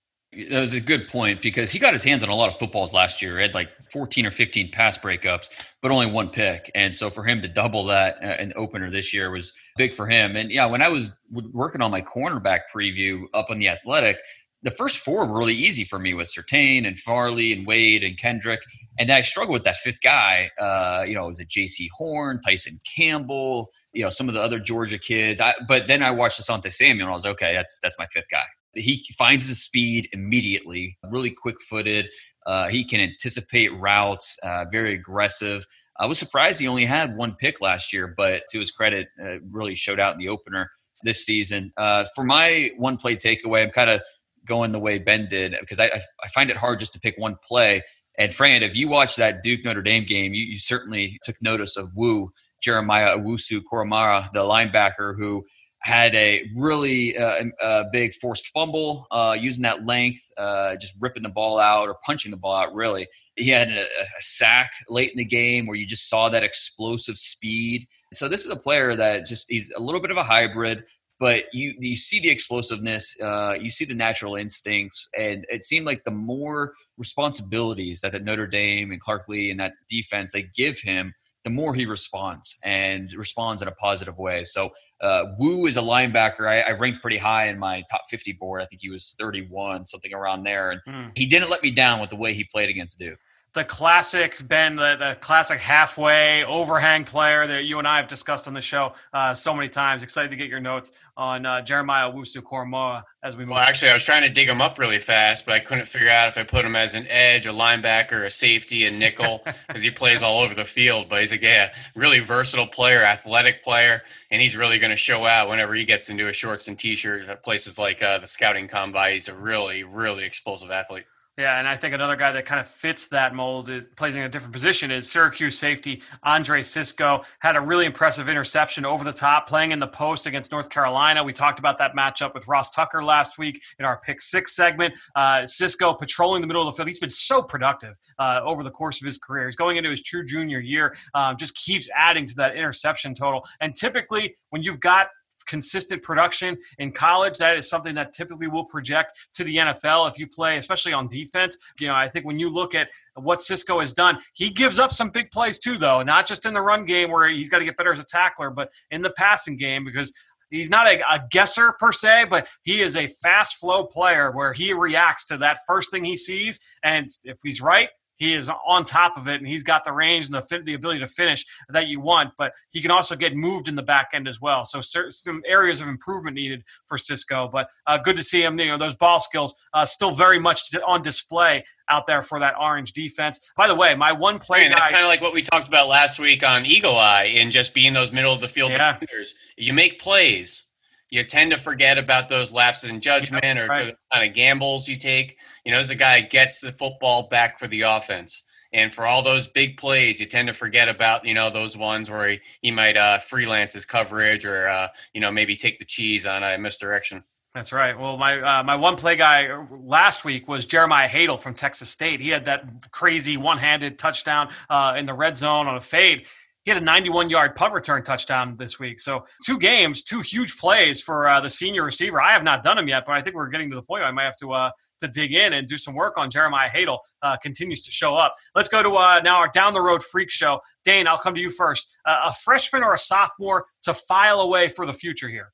[0.50, 2.96] That was a good point because he got his hands on a lot of footballs
[2.96, 3.38] last year.
[3.38, 5.52] He had like 14 or 15 pass breakups,
[5.84, 6.72] but only one pick.
[6.74, 9.94] And so for him to double that uh, in the opener this year was big
[9.94, 10.36] for him.
[10.36, 14.18] And yeah, when I was working on my cornerback preview up on the athletic,
[14.62, 18.18] the first four were really easy for me with Surtain and Farley and Wade and
[18.18, 18.62] Kendrick.
[18.98, 20.50] And then I struggled with that fifth guy.
[20.60, 24.60] Uh, you know, was it Jaycee Horn, Tyson Campbell, you know, some of the other
[24.60, 25.40] Georgia kids.
[25.40, 28.30] I, but then I watched Asante Samuel and I was okay, that's that's my fifth
[28.30, 28.44] guy.
[28.76, 32.08] He finds his speed immediately, really quick footed.
[32.46, 35.66] Uh, he can anticipate routes, uh, very aggressive.
[36.00, 39.40] I was surprised he only had one pick last year, but to his credit, uh,
[39.52, 40.70] really showed out in the opener
[41.04, 41.72] this season.
[41.78, 44.02] Uh, for my one play takeaway, I'm kind of
[44.50, 47.38] going the way Ben did because I, I find it hard just to pick one
[47.42, 47.82] play.
[48.18, 51.78] And Fran, if you watched that Duke Notre Dame game, you, you certainly took notice
[51.78, 52.32] of Wu
[52.62, 55.46] Jeremiah Owusu Koramoah, the linebacker who
[55.82, 61.24] had a really uh, a big forced fumble uh, using that length, uh, just ripping
[61.24, 62.74] the ball out or punching the ball out.
[62.74, 66.44] Really, he had a, a, sack late in the game where you just saw that
[66.44, 67.88] explosive speed.
[68.12, 70.84] So this is a player that just he's a little bit of a hybrid,
[71.20, 75.86] but you you see the explosiveness, uh, you see the natural instincts, and it seemed
[75.86, 80.44] like the more responsibilities that the Notre Dame and Clark Lea and that defense they
[80.56, 81.14] give him
[81.46, 84.44] the more he responds and responds in a positive way.
[84.44, 86.50] So uh, Wu is a linebacker.
[86.50, 88.62] I, I, ranked pretty high in my top 50 board.
[88.62, 90.72] I think he was 31, something around there.
[90.72, 91.18] And mm.
[91.18, 93.20] he didn't let me down with the way he played against Duke
[93.54, 98.48] the classic Ben, the, the, classic halfway overhang player that you and I have discussed
[98.48, 100.04] on the show uh, so many times.
[100.04, 103.56] Excited to get your notes on uh, Jeremiah Owusu Koramoah as we move.
[103.56, 106.10] Well, actually, I was trying to dig him up really fast, but I couldn't figure
[106.10, 109.82] out if I put him as an edge, a linebacker, a safety, a nickel, because
[109.82, 111.10] he plays all over the field.
[111.10, 115.26] But he's a yeah, really versatile player, athletic player, and he's really going to show
[115.26, 118.68] out whenever he gets into his shorts and t-shirts at places like uh, the scouting
[118.68, 119.14] combine.
[119.14, 121.06] He's a really, really explosive athlete.
[121.40, 124.24] Yeah, and I think another guy that kind of fits that mold is plays in
[124.24, 129.14] a different position is Syracuse safety Andre Cisco had a really impressive interception over the
[129.14, 131.24] top, playing in the post against North Carolina.
[131.24, 134.94] We talked about that matchup with Ross Tucker last week in our pick six segment.
[135.16, 136.90] Uh, Cisco patrolling the middle of the field.
[136.90, 139.46] He's been so productive uh, over the course of his career.
[139.46, 140.94] He's going into his true junior year.
[141.14, 143.46] Um, just keeps adding to that interception total.
[143.62, 145.08] And typically, when you've got
[145.50, 147.38] consistent production in college.
[147.40, 151.08] That is something that typically will project to the NFL if you play, especially on
[151.08, 151.58] defense.
[151.80, 154.92] You know, I think when you look at what Cisco has done, he gives up
[154.92, 157.66] some big plays too, though, not just in the run game where he's got to
[157.66, 160.14] get better as a tackler, but in the passing game because
[160.52, 164.54] he's not a, a, guesser per se, but he is a fast flow player where
[164.54, 166.60] he reacts to that first thing he sees.
[166.84, 170.28] And if he's right, he is on top of it and he's got the range
[170.28, 173.68] and the the ability to finish that you want but he can also get moved
[173.68, 174.66] in the back end as well.
[174.66, 178.68] So some areas of improvement needed for cisco but uh, good to see him you
[178.68, 182.94] know those ball skills uh, still very much on display out there for that orange
[182.94, 183.40] defense.
[183.56, 186.20] By the way my one play that's kind of like what we talked about last
[186.20, 188.94] week on eagle eye and just being those middle of the field yeah.
[188.94, 189.36] defenders.
[189.58, 190.66] You make plays
[191.10, 194.88] you tend to forget about those lapses in judgment yeah, or the kind of gambles
[194.88, 195.38] you take.
[195.66, 198.44] You know, as a guy gets the football back for the offense.
[198.72, 202.10] And for all those big plays, you tend to forget about, you know, those ones
[202.10, 205.86] where he, he might uh, freelance his coverage or, uh, you know, maybe take the
[205.86, 207.24] cheese on a misdirection.
[207.56, 207.98] That's right.
[207.98, 212.22] Well, my uh, my one play guy last week was Jeremiah Haydel from Texas State.
[212.22, 216.28] He had that crazy one handed touchdown uh, in the red zone on a fade
[216.66, 219.00] he had a 91 yard punt return touchdown this week.
[219.00, 222.22] So two games, two huge plays for uh, the senior receiver.
[222.22, 224.10] I have not done them yet, but I think we're getting to the point where
[224.10, 227.00] I might have to uh, to dig in and do some work on Jeremiah Haydel.
[227.22, 228.34] Uh, continues to show up.
[228.56, 230.60] Let's go to uh, now our down the road freak show.
[230.84, 231.96] Dane, I'll come to you first.
[232.06, 235.52] Uh, a freshman or a sophomore to file away for the future here.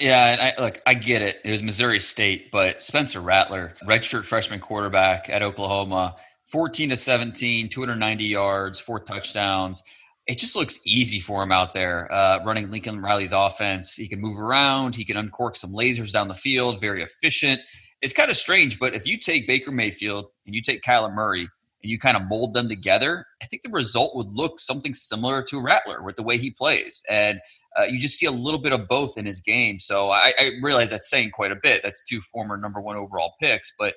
[0.00, 1.36] Yeah, I, look, I get it.
[1.44, 7.68] It was Missouri State, but Spencer Rattler, redshirt freshman quarterback at Oklahoma, 14 to 17,
[7.68, 9.82] 290 yards, four touchdowns.
[10.26, 13.94] It just looks easy for him out there, uh, running Lincoln Riley's offense.
[13.94, 14.96] He can move around.
[14.96, 16.80] He can uncork some lasers down the field.
[16.80, 17.60] Very efficient.
[18.02, 21.48] It's kind of strange, but if you take Baker Mayfield and you take Kyler Murray
[21.82, 25.42] and you kind of mold them together, I think the result would look something similar
[25.44, 27.02] to Rattler with the way he plays.
[27.08, 27.40] And
[27.76, 29.78] uh, you just see a little bit of both in his game.
[29.78, 31.82] So I, I, realize that's saying quite a bit.
[31.82, 33.94] That's two former number one overall picks, but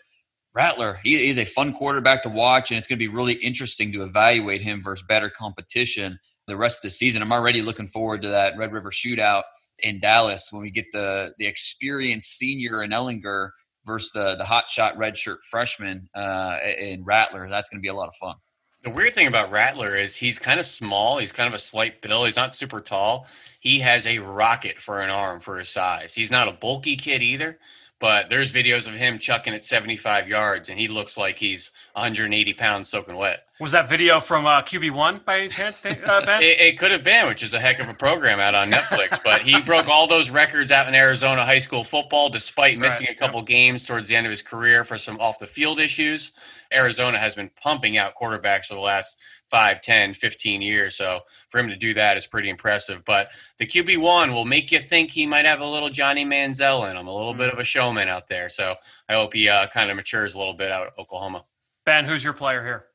[0.54, 3.92] Rattler, he is a fun quarterback to watch, and it's going to be really interesting
[3.92, 7.22] to evaluate him versus better competition the rest of the season.
[7.22, 9.44] I'm already looking forward to that Red River shootout
[9.84, 13.52] in Dallas when we get the the experienced senior in Ehlinger
[13.86, 17.48] versus the the hot shot redshirt freshman uh, in Rattler.
[17.50, 18.36] That's going to be a lot of fun.
[18.84, 21.18] The weird thing about Rattler is he's kind of small.
[21.18, 22.28] He's kind of a slight build.
[22.28, 23.28] He's not super tall.
[23.60, 26.16] He has a rocket for an arm for his size.
[26.16, 27.60] He's not a bulky kid either,
[28.00, 32.54] but there's videos of him chucking at 75 yards, and he looks like he's 180
[32.54, 33.46] pounds soaking wet.
[33.60, 35.94] Was that video from uh, QB1 by any chance, uh,
[36.26, 36.42] Ben?
[36.42, 39.20] it, it, could have been, which is a heck of a program out on Netflix.
[39.24, 43.08] but he broke all those records out in Arizona high school football, despite That's missing
[43.08, 43.16] right.
[43.18, 43.48] a couple yep.
[43.48, 46.32] games towards the end of his career for some off the field issues.
[46.74, 50.96] Arizona has been pumping out quarterbacks for the last– 5, 10, 15 years.
[50.96, 53.04] So for him to do that is pretty impressive.
[53.06, 56.98] But the QB1 will make you think he might have a little Johnny Manziel in
[56.98, 57.54] him, a little bit mm.
[57.54, 58.50] of a showman out there.
[58.50, 58.76] So
[59.08, 61.46] I hope he uh, kind of matures a little bit out of Oklahoma.
[61.86, 62.86] Ben, who's your player here?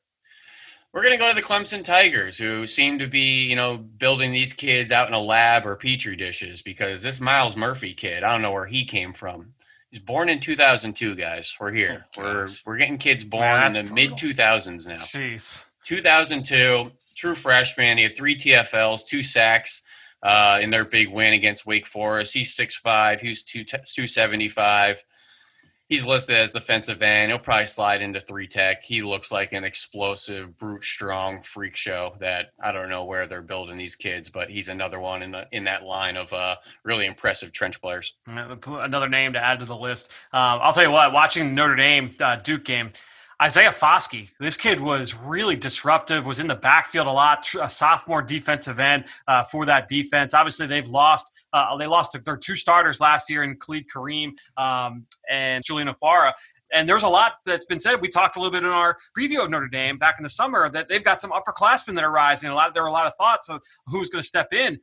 [0.93, 4.31] We're going to go to the Clemson Tigers, who seem to be, you know, building
[4.31, 8.31] these kids out in a lab or petri dishes because this Myles Murphy kid, I
[8.31, 9.55] don't know where he came from.
[9.91, 11.53] He's born in 2002, guys.
[11.59, 12.05] We're here.
[12.17, 14.97] Oh, we're we're getting kids born in the mid 2000s now.
[14.97, 15.65] Jeez.
[15.85, 17.97] 2002, true freshman.
[17.97, 19.83] He had three TFLs, two sacks
[20.21, 22.33] uh, in their big win against Wake Forest.
[22.33, 25.03] He's 6'5, he's 275.
[25.87, 27.31] He's listed as defensive end.
[27.31, 28.83] He'll probably slide into three tech.
[28.83, 33.43] He looks like an explosive, brute strong freak show that I don't know where they're
[33.43, 37.05] building these kids, but he's another one in the in that line of uh, really
[37.05, 38.15] impressive trench players.
[38.27, 40.11] Another name to add to the list.
[40.33, 42.89] Um, I'll tell you what, watching Notre Dame uh, Duke game,
[43.41, 48.21] Isaiah Foskey, this kid was really disruptive, was in the backfield a lot, a sophomore
[48.21, 50.33] defensive end uh, for that defense.
[50.33, 51.31] Obviously, they've lost.
[51.51, 56.31] Uh, they lost their two starters last year in Khalid Kareem um, and Julian Okwara.
[56.73, 58.01] And there's a lot that's been said.
[58.01, 60.69] We talked a little bit in our preview of Notre Dame back in the summer
[60.69, 62.49] that they've got some upperclassmen that are rising.
[62.49, 64.79] A lot, there were a lot of thoughts of who's going to step in.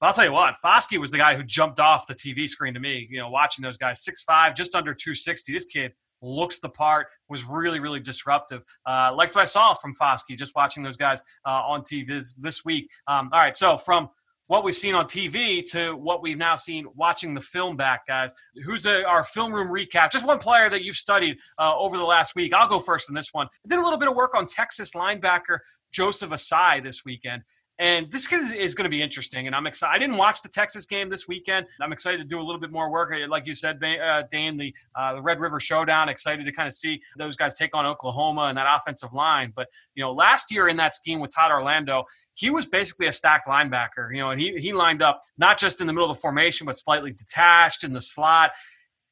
[0.00, 2.74] But I'll tell you what, Foskey was the guy who jumped off the TV screen
[2.74, 3.06] to me.
[3.08, 5.52] You know, watching those guys, six five, just under 260.
[5.52, 8.64] This kid looks the part, was really, really disruptive.
[8.86, 12.34] Uh, liked what I saw from Foskey just watching those guys uh, on TV this,
[12.34, 12.88] this week.
[13.06, 14.08] Um, all right, so from
[14.52, 18.34] what we've seen on TV to what we've now seen watching the film back, guys.
[18.64, 20.10] Who's a, our film room recap?
[20.10, 22.52] Just one player that you've studied uh, over the last week.
[22.52, 23.48] I'll go first in this one.
[23.66, 25.60] Did a little bit of work on Texas linebacker
[25.92, 27.44] Joseph Ossai this weekend.
[27.82, 29.48] And this is going to be interesting.
[29.48, 29.92] And I'm excited.
[29.92, 31.66] I didn't watch the Texas game this weekend.
[31.80, 33.12] I'm excited to do a little bit more work.
[33.28, 36.74] Like you said, uh, Dane, the, uh, the Red River Showdown, excited to kind of
[36.74, 39.52] see those guys take on Oklahoma and that offensive line.
[39.56, 39.66] But,
[39.96, 43.48] you know, last year in that scheme with Todd Orlando, he was basically a stacked
[43.48, 46.20] linebacker, you know, and he, he lined up not just in the middle of the
[46.20, 48.52] formation, but slightly detached in the slot.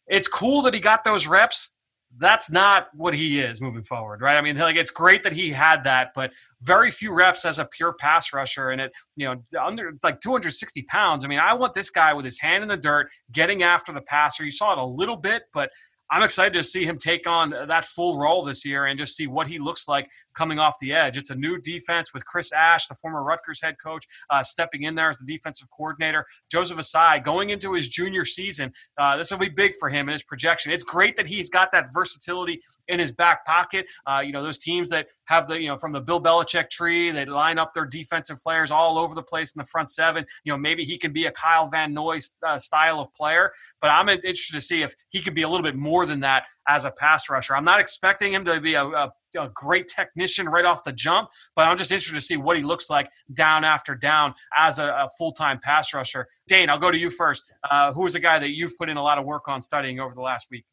[0.06, 1.74] It's cool that he got those reps
[2.18, 4.36] that's not what he is moving forward, right?
[4.36, 7.64] I mean, like it's great that he had that, but very few reps as a
[7.64, 11.24] pure pass rusher, and it, you know, under like 260 pounds.
[11.24, 14.02] I mean, I want this guy with his hand in the dirt, getting after the
[14.02, 14.44] passer.
[14.44, 15.70] You saw it a little bit, but
[16.10, 19.28] I'm excited to see him take on that full role this year and just see
[19.28, 21.18] what he looks like coming off the edge.
[21.18, 24.94] It's a new defense with Chris Ash, the former Rutgers head coach, uh, stepping in
[24.94, 26.24] there as the defensive coordinator.
[26.50, 28.72] Joseph Ossai going into his junior season.
[28.96, 30.72] Uh, this will be big for him in his projection.
[30.72, 33.84] It's great that he's got that versatility in his back pocket.
[34.06, 37.10] Uh, you know, those teams that have the, you know, from the Bill Belichick tree,
[37.10, 40.24] they line up their defensive players all over the place in the front seven.
[40.44, 43.90] You know, maybe he can be a Kyle Van Noy uh, style of player, but
[43.90, 46.84] I'm interested to see if he could be a little bit more than that as
[46.84, 47.56] a pass rusher.
[47.56, 51.28] I'm not expecting him to be a, a, a great technician right off the jump,
[51.56, 54.86] but I'm just interested to see what he looks like down after down as a,
[54.86, 56.28] a full time pass rusher.
[56.46, 57.52] Dane, I'll go to you first.
[57.68, 59.98] Uh, who is a guy that you've put in a lot of work on studying
[59.98, 60.64] over the last week?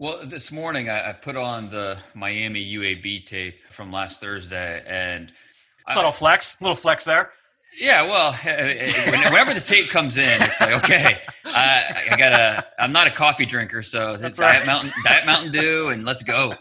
[0.00, 5.32] Well, this morning I, I put on the Miami UAB tape from last Thursday, and
[5.88, 7.30] Subtle flex, little flex there.
[7.78, 8.32] Yeah, well,
[9.22, 12.64] whenever the tape comes in, it's like, okay, I, I got a.
[12.78, 14.54] I'm not a coffee drinker, so it's right.
[14.54, 16.54] Diet Mountain, Diet Mountain Dew, and let's go.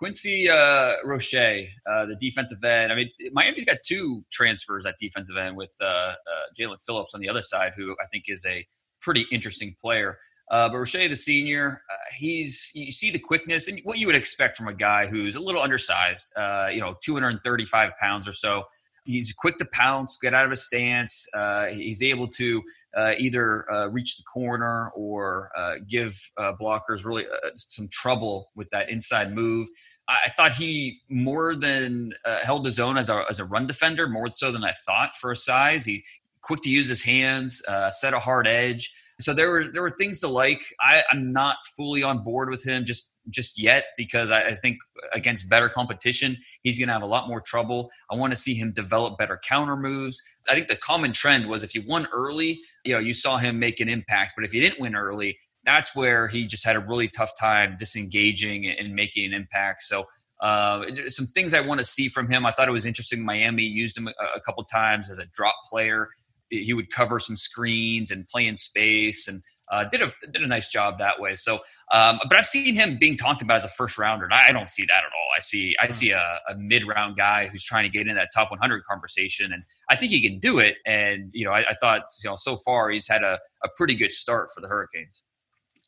[0.00, 2.92] Quincy uh, Roche, uh, the defensive end.
[2.92, 6.14] I mean, Miami's got two transfers at defensive end with uh, uh
[6.58, 8.66] Jaelan Phillips on the other side, who I think is a
[9.00, 10.18] pretty interesting player.
[10.50, 14.16] Uh, but Roche, the senior, uh, he's you see the quickness and what you would
[14.16, 16.32] expect from a guy who's a little undersized,
[16.72, 18.64] you know, 235 pounds or so
[19.04, 21.26] he's quick to pounce, get out of his stance.
[21.34, 22.62] Uh, he's able to
[22.96, 28.50] uh, either uh, reach the corner or uh, give uh, blockers really uh, some trouble
[28.54, 29.68] with that inside move.
[30.08, 34.08] I, I thought he more than held his own as a, as a run defender,
[34.08, 35.84] more so than I thought for a size.
[35.84, 36.02] He
[36.42, 38.90] quick to use his hands, set a hard edge.
[39.20, 40.62] So there were there were things to like.
[40.80, 44.78] I, I'm not fully on board with him just just yet because I, I think
[45.12, 47.90] against better competition, he's going to have a lot more trouble.
[48.10, 50.22] I want to see him develop better counter moves.
[50.48, 53.58] I think the common trend was if you won early, you know, you saw him
[53.58, 54.34] make an impact.
[54.36, 57.76] But if you didn't win early, that's where he just had a really tough time
[57.78, 59.82] disengaging and making an impact.
[59.82, 60.06] So
[60.40, 62.46] uh, some things I want to see from him.
[62.46, 63.24] I thought it was interesting.
[63.24, 66.08] Miami used him a, a couple times as a drop player.
[66.48, 70.46] He would cover some screens and play in space, and uh, did a did a
[70.46, 71.34] nice job that way.
[71.34, 71.60] So,
[71.92, 74.68] um, but I've seen him being talked about as a first rounder, and I don't
[74.68, 75.28] see that at all.
[75.36, 78.30] I see I see a, a mid round guy who's trying to get in that
[78.34, 80.76] top 100 conversation, and I think he can do it.
[80.86, 83.94] And you know, I, I thought you know so far he's had a, a pretty
[83.94, 85.24] good start for the Hurricanes.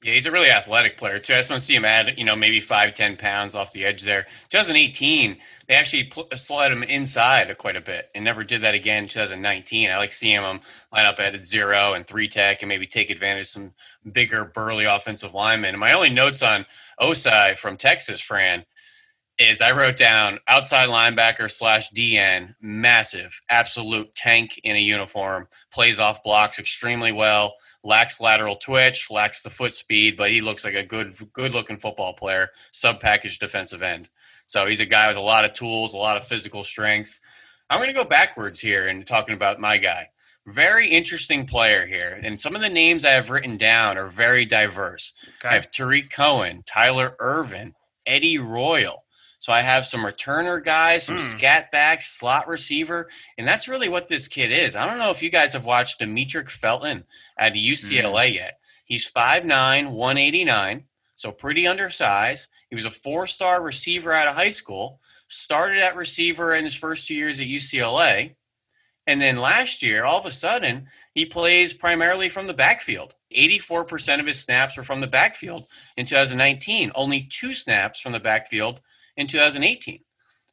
[0.03, 1.35] Yeah, he's a really athletic player too.
[1.35, 3.85] I just want to see him add, you know, maybe five, ten pounds off the
[3.85, 4.27] edge there.
[4.49, 5.37] 2018,
[5.69, 9.09] they actually pl- slid him inside quite a bit and never did that again in
[9.09, 9.91] 2019.
[9.91, 10.61] I like seeing him
[10.93, 13.71] line up at zero and three tech and maybe take advantage of some
[14.11, 15.71] bigger, burly offensive linemen.
[15.71, 16.67] And my only notes on
[17.01, 18.65] Ossai from Texas, Fran,
[19.39, 25.99] is I wrote down outside linebacker slash DN, massive, absolute tank in a uniform, plays
[25.99, 27.55] off blocks extremely well
[27.85, 31.79] lacks lateral twitch, lacks the foot speed, but he looks like a good good looking
[31.79, 34.09] football player, sub package defensive end.
[34.47, 37.21] So he's a guy with a lot of tools, a lot of physical strengths.
[37.71, 40.09] I'm going to go backwards here and talking about my guy.
[40.47, 42.21] Very interesting player here.
[42.23, 45.15] And some of the names I have written down are very diverse.
[45.39, 45.49] Okay.
[45.49, 47.75] I have Tarik Cohen, Tyler Ervin,
[48.05, 49.02] Eddie Royal,
[49.43, 51.19] so I have some returner guys, some mm.
[51.19, 54.77] scat backs, slot receiver, and that's really what this kid is.
[54.77, 57.03] I don't know if you guys have watched Demetric Felton
[57.37, 58.35] at UCLA mm.
[58.35, 58.61] yet.
[58.85, 59.47] He's 5'9",
[59.91, 60.85] 189,
[61.17, 62.51] so pretty undersized.
[62.71, 67.09] He was a four-star receiver out of high school, started at receiver in his first
[67.09, 68.37] two years at UCLA,
[69.09, 70.87] and then last year, all of a sudden,
[71.17, 73.17] he plays primarily from the backfield.
[73.37, 75.67] 84% of his snaps were from the backfield
[75.97, 76.93] in 2019.
[76.95, 78.81] Only two snaps from the backfield
[79.17, 80.01] in 2018.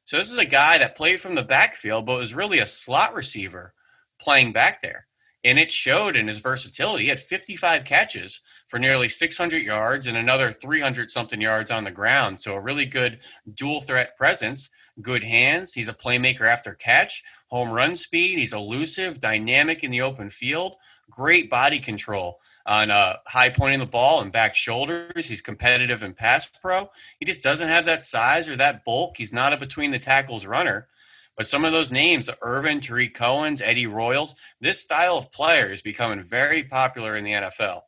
[0.05, 3.13] So this is a guy that played from the backfield, but was really a slot
[3.13, 3.73] receiver
[4.19, 5.05] playing back there.
[5.43, 7.03] And it showed in his versatility.
[7.03, 11.91] He had 55 catches for nearly 600 yards and another 300 something yards on the
[11.91, 12.41] ground.
[12.41, 13.19] So a really good
[13.53, 14.69] dual threat presence,
[15.01, 15.73] good hands.
[15.73, 18.37] He's a playmaker after catch, home run speed.
[18.37, 20.75] He's elusive, dynamic in the open field,
[21.09, 25.27] great body control on uh, high pointing the ball and back shoulders.
[25.27, 26.89] He's competitive and pass pro.
[27.19, 29.17] He just doesn't have that size or that bulk.
[29.17, 30.87] He's not a between the tackles runner.
[31.37, 35.81] But some of those names, Ervin, Tarik Cohen's, Eddie Royals, this style of player is
[35.81, 37.83] becoming very popular in the NFL.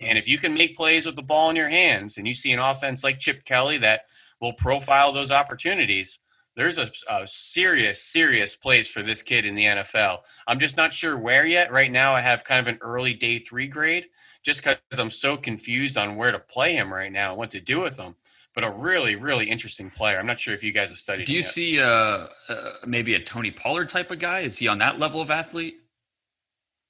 [0.00, 2.50] And if you can make plays with the ball in your hands and you see
[2.52, 4.02] an offense like Chip Kelly that
[4.40, 6.20] will profile those opportunities,
[6.56, 10.20] there's a, a, serious, serious place for this kid in the NFL.
[10.46, 11.72] I'm just not sure where yet.
[11.72, 14.06] Right now, I have kind of an early day three grade,
[14.44, 17.80] just because I'm so confused on where to play him right now what to do
[17.80, 18.14] with him.
[18.54, 20.16] But a really, really interesting player.
[20.16, 21.26] I'm not sure if you guys have studied.
[21.26, 21.48] Do you yet.
[21.48, 24.40] see uh, uh, maybe a Tony Pollard type of guy?
[24.40, 25.80] Is he on that level of athlete?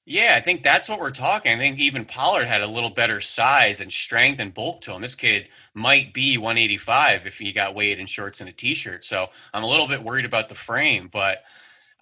[0.07, 1.53] Yeah, I think that's what we're talking.
[1.53, 5.01] I think even Pollard had a little better size and strength and bulk to him.
[5.01, 9.07] This kid might be 185 if he got weighed in shorts and a t-shirt.
[9.07, 11.45] So I'm a little bit worried about the frame, but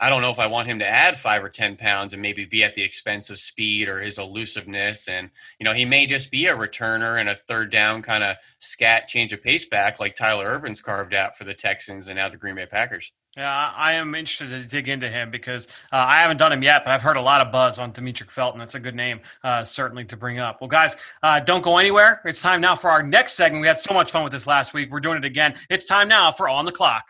[0.02, 2.44] I don't know if I want him to add five or 10 pounds and maybe
[2.44, 5.06] be at the expense of speed or his elusiveness.
[5.06, 5.30] And,
[5.60, 9.06] you know, he may just be a returner and a third down kind of scat
[9.06, 12.36] change of pace back like Tyler Ervin's carved out for the Texans and now the
[12.36, 13.12] Green Bay Packers.
[13.36, 16.84] Yeah, I am interested to dig into him because uh, I haven't done him yet,
[16.84, 18.58] but I've heard a lot of buzz on Demetric Felton.
[18.58, 20.60] That's a good name, uh, certainly to bring up.
[20.60, 22.20] Well, guys, uh, don't go anywhere.
[22.24, 23.62] It's time now for our next segment.
[23.62, 24.90] We had so much fun with this last week.
[24.90, 25.54] We're doing it again.
[25.70, 27.04] It's time now for On the Clock.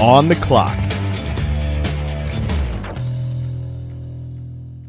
[0.00, 0.78] On the clock.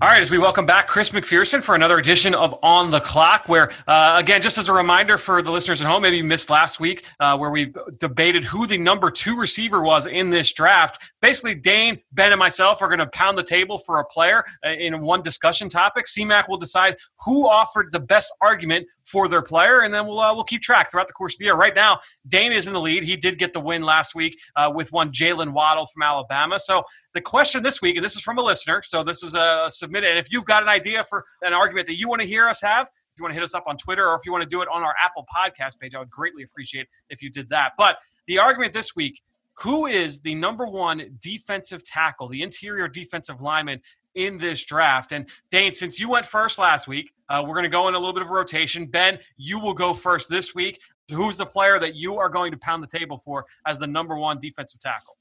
[0.01, 3.47] All right, as we welcome back Chris McPherson for another edition of On the Clock,
[3.47, 6.49] where, uh, again, just as a reminder for the listeners at home, maybe you missed
[6.49, 11.01] last week, uh, where we debated who the number two receiver was in this draft.
[11.21, 14.69] Basically, Dane, Ben, and myself are going to pound the table for a player uh,
[14.69, 16.05] in one discussion topic.
[16.05, 20.33] CMAC will decide who offered the best argument for their player, and then we'll uh,
[20.33, 21.55] we'll keep track throughout the course of the year.
[21.55, 23.03] Right now, Dane is in the lead.
[23.03, 26.59] He did get the win last week uh, with one Jaylen Waddle from Alabama.
[26.59, 26.83] So
[27.13, 30.09] the question this week, and this is from a listener, so this is a submitted.
[30.09, 32.61] And if you've got an idea for an argument that you want to hear us
[32.61, 34.49] have, if you want to hit us up on Twitter or if you want to
[34.49, 37.73] do it on our Apple Podcast page, I would greatly appreciate if you did that.
[37.77, 37.97] But
[38.27, 39.21] the argument this week.
[39.59, 43.79] Who is the number one defensive tackle, the interior defensive lineman
[44.15, 45.11] in this draft.
[45.11, 47.99] And Dane, since you went first last week, uh, we're going to go in a
[47.99, 48.85] little bit of rotation.
[48.85, 50.79] Ben, you will go first this week.
[51.11, 54.15] Who's the player that you are going to pound the table for as the number
[54.15, 55.17] one defensive tackle?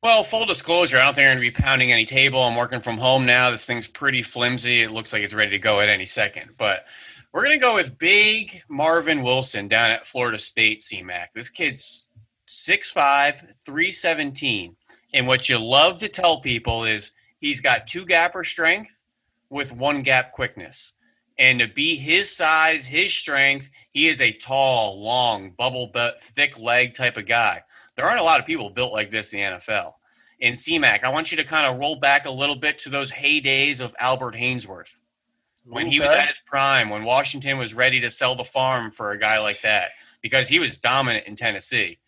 [0.00, 2.40] Well, full disclosure, I don't think I'm going to be pounding any table.
[2.40, 3.50] I'm working from home now.
[3.50, 4.82] This thing's pretty flimsy.
[4.82, 6.50] It looks like it's ready to go at any second.
[6.56, 6.86] But
[7.32, 11.32] we're going to go with big Marvin Wilson down at Florida State CMAC.
[11.34, 12.10] This kid's
[12.48, 14.76] 6'5, 317.
[15.14, 19.04] And what you love to tell people is He's got two gapper strength
[19.50, 20.94] with one gap quickness.
[21.38, 26.58] And to be his size, his strength, he is a tall, long, bubble butt, thick
[26.58, 27.62] leg type of guy.
[27.96, 29.94] There aren't a lot of people built like this in the NFL.
[30.40, 33.10] In CMAC, I want you to kind of roll back a little bit to those
[33.10, 34.96] heydays of Albert Haynesworth.
[35.64, 39.10] When he was at his prime, when Washington was ready to sell the farm for
[39.10, 39.90] a guy like that,
[40.22, 41.98] because he was dominant in Tennessee.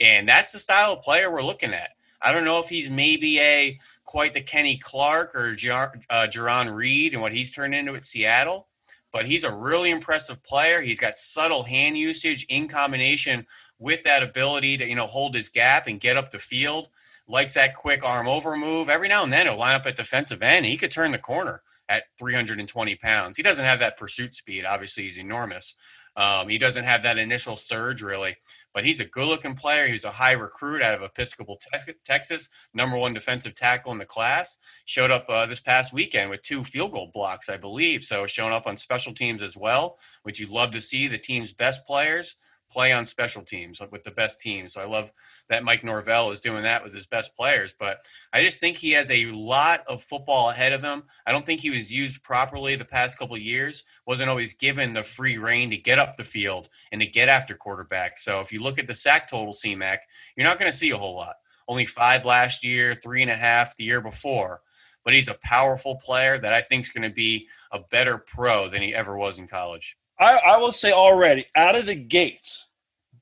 [0.00, 1.90] And that's the style of player we're looking at.
[2.20, 6.74] I don't know if he's maybe a quite the Kenny Clark or Jar, uh, Jarran
[6.74, 8.68] Reed and what he's turned into at Seattle,
[9.12, 10.80] but he's a really impressive player.
[10.80, 13.46] He's got subtle hand usage in combination
[13.78, 16.88] with that ability to you know hold his gap and get up the field.
[17.28, 18.88] Likes that quick arm over move.
[18.88, 20.64] Every now and then he'll line up at defensive end.
[20.64, 23.36] he could turn the corner at 320 pounds.
[23.36, 24.64] He doesn't have that pursuit speed.
[24.64, 25.74] Obviously, he's enormous.
[26.16, 28.36] Um, he doesn't have that initial surge really,
[28.76, 29.86] but he's a good looking player.
[29.86, 31.58] He's a high recruit out of Episcopal,
[32.04, 34.58] Texas, number one defensive tackle in the class.
[34.84, 38.04] Showed up uh, this past weekend with two field goal blocks, I believe.
[38.04, 41.54] So showing up on special teams as well, which you love to see the team's
[41.54, 42.36] best players
[42.76, 44.74] play on special teams with the best teams.
[44.74, 45.10] So I love
[45.48, 47.74] that Mike Norvell is doing that with his best players.
[47.78, 51.04] But I just think he has a lot of football ahead of him.
[51.26, 53.84] I don't think he was used properly the past couple years.
[54.06, 57.54] wasn't always given the free reign to get up the field and to get after
[57.54, 58.18] quarterback.
[58.18, 60.00] So if you look at the sack total, CMAC,
[60.36, 61.36] you're not going to see a whole lot.
[61.66, 64.60] Only five last year, three and a half the year before.
[65.02, 68.68] But he's a powerful player that I think is going to be a better pro
[68.68, 69.96] than he ever was in college.
[70.18, 72.65] I, I will say already out of the gates,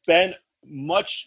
[0.06, 0.34] Ben,
[0.66, 1.26] much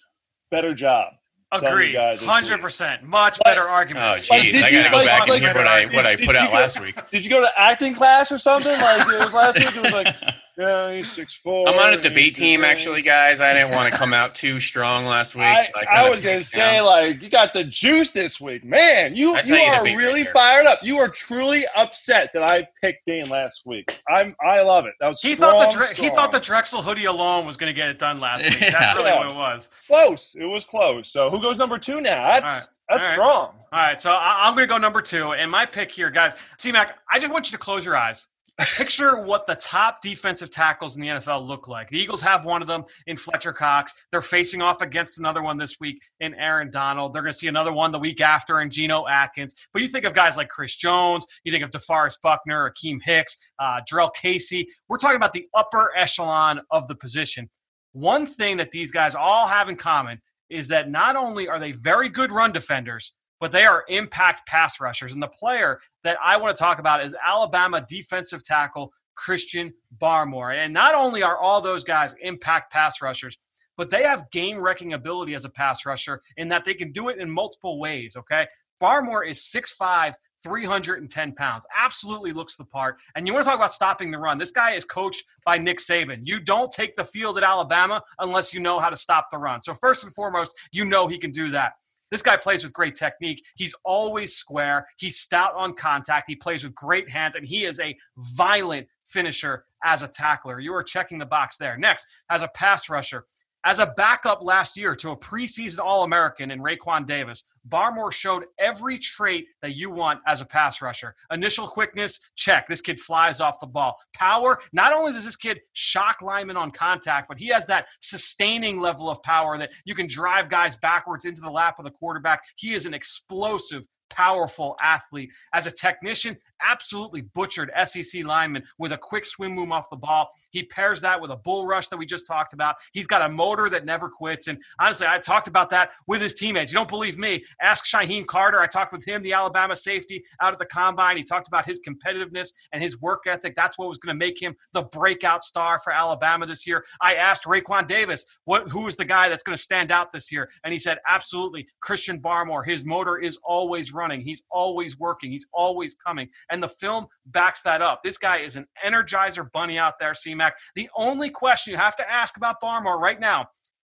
[0.52, 1.14] better job.
[1.50, 4.06] Agree, hundred percent, much better argument.
[4.06, 6.36] Oh, jeez, I gotta go like, back like, and hear what I what I put
[6.36, 7.00] out last week.
[7.10, 8.78] Did you go to acting class or something?
[8.78, 9.74] Like it was last week.
[9.74, 10.14] It was like
[10.58, 11.70] Yeah, he's six four.
[11.70, 13.40] I'm on a debate team, actually, guys.
[13.40, 15.44] I didn't want to come out too strong last week.
[15.44, 19.16] I, so I, I was gonna say, like, you got the juice this week, man.
[19.16, 20.80] You you are really fired up.
[20.82, 24.02] You are truly upset that I picked Dane last week.
[24.10, 24.96] I'm I love it.
[25.00, 27.90] That was he strong, thought the he thought the Drexel hoodie alone was gonna get
[27.90, 28.60] it done last week.
[28.60, 29.20] That's really yeah.
[29.20, 29.70] what it was.
[29.86, 30.36] Close.
[30.40, 31.12] It was close.
[31.12, 32.40] So who goes number two now?
[32.40, 33.14] That's that's All right.
[33.14, 33.54] strong.
[33.74, 36.38] All right, so I'm going to go number two, and my pick here, guys.
[36.58, 38.28] C Mac, I just want you to close your eyes
[38.66, 41.90] picture what the top defensive tackles in the NFL look like.
[41.90, 43.94] The Eagles have one of them in Fletcher Cox.
[44.12, 47.14] They're facing off against another one this week in Aaron Donald.
[47.14, 49.54] They're going to see another one the week after in Geno Atkins.
[49.74, 53.38] But you think of guys like Chris Jones, you think of DeForest Buckner, Akiem Hicks,
[53.60, 53.82] uh,
[54.16, 54.68] Casey.
[54.90, 57.50] We're talking about the upper echelon of the position.
[57.94, 61.74] One thing that these guys all have in common is that not only are they
[61.74, 65.14] very good run defenders, but they are impact pass rushers.
[65.14, 70.56] And the player that I want to talk about is Alabama defensive tackle Christian Barmore.
[70.56, 73.38] And not only are all those guys impact pass rushers,
[73.76, 77.10] but they have game wrecking ability as a pass rusher in that they can do
[77.10, 78.16] it in multiple ways.
[78.16, 78.48] Okay.
[78.82, 80.14] Barmore is 6'5,
[80.44, 81.66] 310 pounds.
[81.76, 82.98] Absolutely looks the part.
[83.16, 84.38] And you want to talk about stopping the run.
[84.38, 86.22] This guy is coached by Nick Saban.
[86.24, 89.62] You don't take the field at Alabama unless you know how to stop the run.
[89.62, 91.74] So, first and foremost, you know he can do that.
[92.12, 93.44] This guy plays with great technique.
[93.56, 94.88] He's always square.
[94.98, 96.26] He's stout on contact.
[96.28, 100.60] He plays with great hands, and he is a violent finisher as a tackler.
[100.60, 101.78] You are checking the box there.
[101.78, 103.26] Next, as a pass rusher,
[103.66, 108.46] as a backup last year to a preseason All American in Raekwon Davis, Barmore showed
[108.60, 111.16] every trait that you want as a pass rusher.
[111.32, 112.68] Initial quickness, check.
[112.68, 113.98] This kid flies off the ball.
[114.14, 118.80] Power, not only does this kid shock linemen on contact, but he has that sustaining
[118.80, 122.44] level of power that you can drive guys backwards into the lap of the quarterback.
[122.56, 125.32] He is an explosive powerful athlete.
[125.54, 130.30] As a technician, absolutely butchered SEC lineman with a quick swim move off the ball.
[130.52, 132.76] He pairs that with a bull rush that we just talked about.
[132.94, 134.48] He's got a motor that never quits.
[134.48, 136.72] And honestly, I talked about that with his teammates.
[136.72, 137.44] You don't believe me?
[137.62, 138.60] Ask Shyheim Carter.
[138.60, 141.18] I talked with him, the Alabama safety, out at the combine.
[141.18, 143.56] He talked about his competitiveness and his work ethic.
[143.56, 146.86] That's what was going to make him the breakout star for Alabama this year.
[147.02, 150.32] I asked Raekwon Davis, what, who is the guy that's going to stand out this
[150.32, 150.50] year?
[150.64, 152.66] And he said, absolutely, Christian Barmore.
[152.66, 154.22] His motor is always running.
[154.22, 155.32] He's always working.
[155.32, 156.30] He's always coming.
[156.52, 158.04] And the film backs that up.
[158.04, 160.52] This guy is an energizer bunny out there, CMAC.
[160.76, 163.48] The only question you have to ask about Barmore right now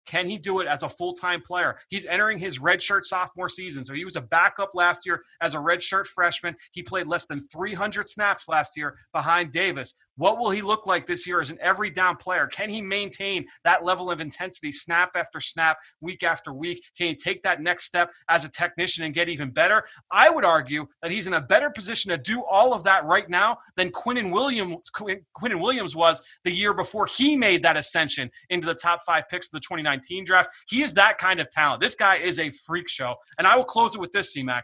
[0.09, 1.79] can he do it as a full time player?
[1.89, 3.85] He's entering his redshirt sophomore season.
[3.85, 6.57] So he was a backup last year as a redshirt freshman.
[6.73, 9.95] He played less than 300 snaps last year behind Davis.
[10.19, 12.47] What will he look like this year as an every down player?
[12.49, 16.83] Can he maintain that level of intensity snap after snap, week after week?
[16.97, 19.85] Can he take that next step as a technician and get even better?
[20.11, 23.31] I would argue that he's in a better position to do all of that right
[23.31, 28.29] now than Quinnen Williams, Quinn and Williams was the year before he made that ascension
[28.51, 30.51] into the top five picks of the 2019 draft.
[30.69, 31.81] He is that kind of talent.
[31.81, 33.15] This guy is a freak show.
[33.39, 34.63] And I will close it with this, CMAC.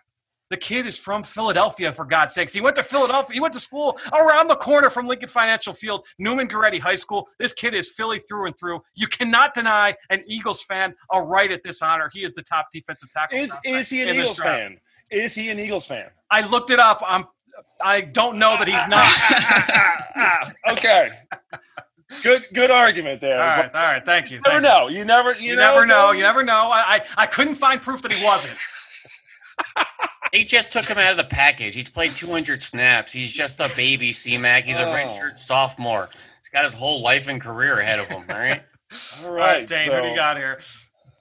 [0.54, 2.52] The kid is from Philadelphia, for God's sakes.
[2.52, 3.34] He went to Philadelphia.
[3.34, 7.28] He went to school around the corner from Lincoln Financial Field, Neumann Goretti High School.
[7.40, 8.80] This kid is Philly through and through.
[8.94, 12.08] You cannot deny an Eagles fan a right at this honor.
[12.12, 13.36] He is the top defensive tackle.
[13.36, 14.78] Is, is he an Eagles fan?
[15.10, 16.06] Is he an Eagles fan?
[16.30, 17.02] I looked it up.
[17.04, 17.24] I'm.
[17.82, 20.72] I don't know that he's not.
[20.78, 21.10] okay.
[22.22, 23.40] Good, good argument there.
[23.40, 24.04] All right, all right.
[24.06, 24.36] Thank you.
[24.36, 24.86] You never thank know.
[24.86, 26.12] You never, you, you know, never know.
[26.12, 26.70] You never know.
[26.72, 28.56] I, I, I couldn't find proof that he wasn't.
[30.32, 31.74] They just took him out of the package.
[31.74, 33.12] He's played 200 snaps.
[33.12, 34.64] He's just a baby, C-Mac.
[34.64, 36.08] He's a redshirt sophomore.
[36.40, 38.24] He's got his whole life and career ahead of him.
[38.28, 38.62] All right.
[39.24, 39.88] all right, Dane.
[39.88, 39.94] So.
[39.94, 40.60] What do you got here?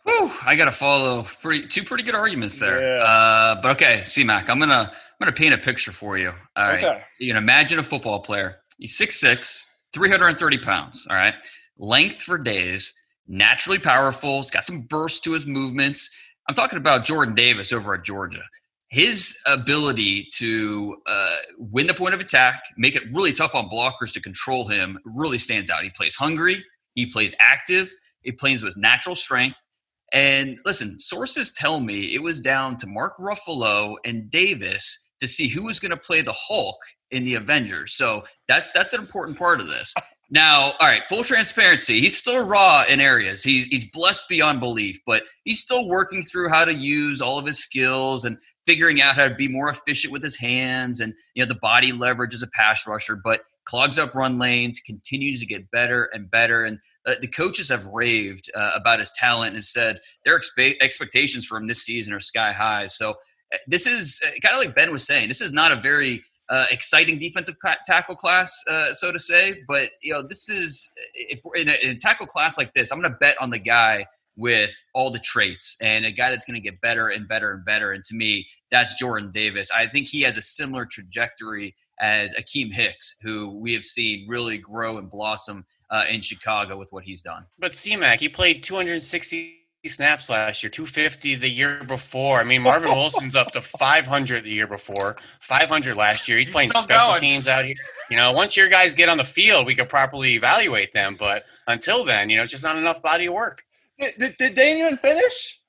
[0.04, 2.80] Whew, I got to follow pretty two pretty good arguments there.
[2.80, 3.04] Yeah.
[3.04, 6.32] Uh, but okay, C-Mac, I'm gonna I'm gonna paint a picture for you.
[6.58, 6.84] All right.
[6.84, 7.02] Okay.
[7.20, 8.58] You can imagine a football player.
[8.78, 11.08] He's 6'6", 330 pounds.
[11.10, 11.36] All right.
[11.78, 12.94] Length for days.
[13.28, 14.38] Naturally powerful.
[14.38, 16.10] He's got some burst to his movements.
[16.50, 18.44] I'm talking about Jordan Davis over at Georgia
[18.94, 24.14] his ability to uh, win the point of attack, make it really tough on blockers
[24.14, 25.82] to control him, really stands out.
[25.82, 26.64] He plays hungry,
[26.94, 27.92] he plays active,
[28.22, 29.68] he plays with natural strength.
[30.14, 35.48] And listen, sources tell me it was down to Mark Ruffalo and Davis to see
[35.48, 36.78] who was going to play the Hulk
[37.10, 37.96] in the Avengers.
[37.96, 39.92] So that's that's an important part of this.
[40.30, 42.00] Now, all right, full transparency.
[42.00, 43.44] He's still raw in areas.
[43.44, 47.46] He's he's blessed beyond belief, but he's still working through how to use all of
[47.46, 51.44] his skills and figuring out how to be more efficient with his hands and you
[51.44, 55.46] know the body leverage as a pass rusher, but clogs up run lanes, continues to
[55.46, 56.66] get better and better.
[56.66, 61.46] And uh, the coaches have raved uh, about his talent and said their expe- expectations
[61.46, 62.88] for him this season are sky high.
[62.88, 65.28] So uh, this is uh, kind of like Ben was saying.
[65.28, 67.56] This is not a very uh, exciting defensive
[67.86, 69.62] tackle class, uh, so to say.
[69.68, 73.00] But you know, this is if in a, in a tackle class like this, I'm
[73.00, 74.06] going to bet on the guy
[74.36, 77.64] with all the traits and a guy that's going to get better and better and
[77.66, 77.92] better.
[77.92, 79.70] And to me, that's Jordan Davis.
[79.72, 84.58] I think he has a similar trajectory as Akiem Hicks, who we have seen really
[84.58, 87.46] grow and blossom uh, in Chicago with what he's done.
[87.60, 92.40] But CMAC, he played 260 snaps last year, 250 the year before.
[92.40, 96.38] I mean, Marvin Wilson's up to 500 the year before, 500 last year.
[96.38, 97.20] He's, He's playing special going.
[97.22, 97.76] teams out here.
[98.10, 101.16] You know, once your guys get on the field, we could properly evaluate them.
[101.20, 103.64] But until then, you know, it's just not enough body of work.
[104.00, 105.62] Did, did, did Dane even finish?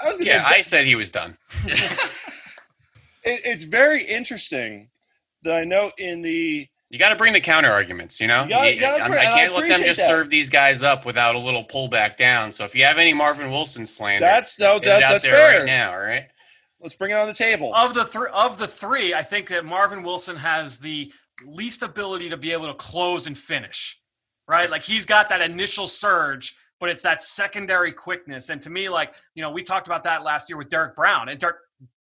[0.00, 1.36] I yeah, I said he was done.
[1.64, 4.88] it, it's very interesting
[5.42, 8.42] that I know in the you got to bring the counter arguments, you know.
[8.42, 10.08] You gotta, you gotta I can't I let them just that.
[10.08, 12.52] serve these guys up without a little pullback down.
[12.52, 15.92] So if you have any Marvin Wilson slander, that's no, that, that's fair right now.
[15.92, 16.26] All right,
[16.80, 17.72] let's bring it on the table.
[17.76, 21.12] Of the three, of the three, I think that Marvin Wilson has the
[21.46, 23.96] least ability to be able to close and finish.
[24.48, 28.48] Right, like he's got that initial surge but it's that secondary quickness.
[28.48, 31.28] And to me, like, you know, we talked about that last year with Derrick Brown.
[31.28, 31.56] And Derrick,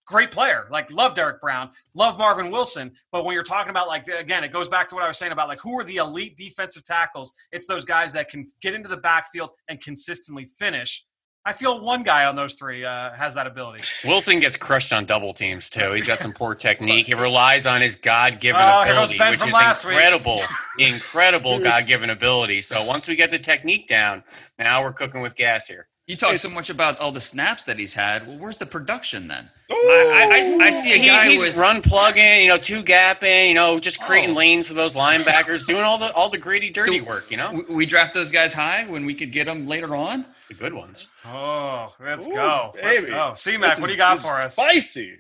[0.07, 0.67] great player.
[0.71, 2.93] Like, love Derrick Brown, love Marvin Wilson.
[3.13, 5.33] But when you're talking about, like, again, it goes back to what I was saying
[5.33, 7.33] about, like, who are the elite defensive tackles?
[7.53, 11.07] It's those guys that can get into the backfield and consistently finish.
[11.47, 13.85] I feel one guy on those three uh, has that ability.
[14.07, 15.93] Wilson gets crushed on double teams too.
[15.93, 17.07] He's got some poor technique.
[17.07, 20.41] He relies on his God-given oh, ability, which is incredible,
[20.79, 22.63] incredible God-given ability.
[22.63, 24.25] So once we get the technique down,
[24.59, 25.89] now we're cooking with gas here.
[26.07, 28.27] You talk so much about all the snaps that he's had.
[28.27, 29.49] Well, where's the production then?
[29.71, 33.55] I, I, I, see a guy he's, with run plugging, you know, two gapping, you
[33.55, 34.39] know, just creating oh.
[34.39, 37.31] lanes for those linebackers, doing all the all the gritty, dirty so work.
[37.31, 40.27] You know, we, we, draft those guys high when we could get them later on.
[40.49, 41.09] The good ones.
[41.25, 42.73] Oh, let's Ooh, go.
[42.75, 43.13] Let's baby.
[43.13, 43.33] go.
[43.35, 44.57] C Mac, what do you got for us?
[44.57, 45.17] Spicy.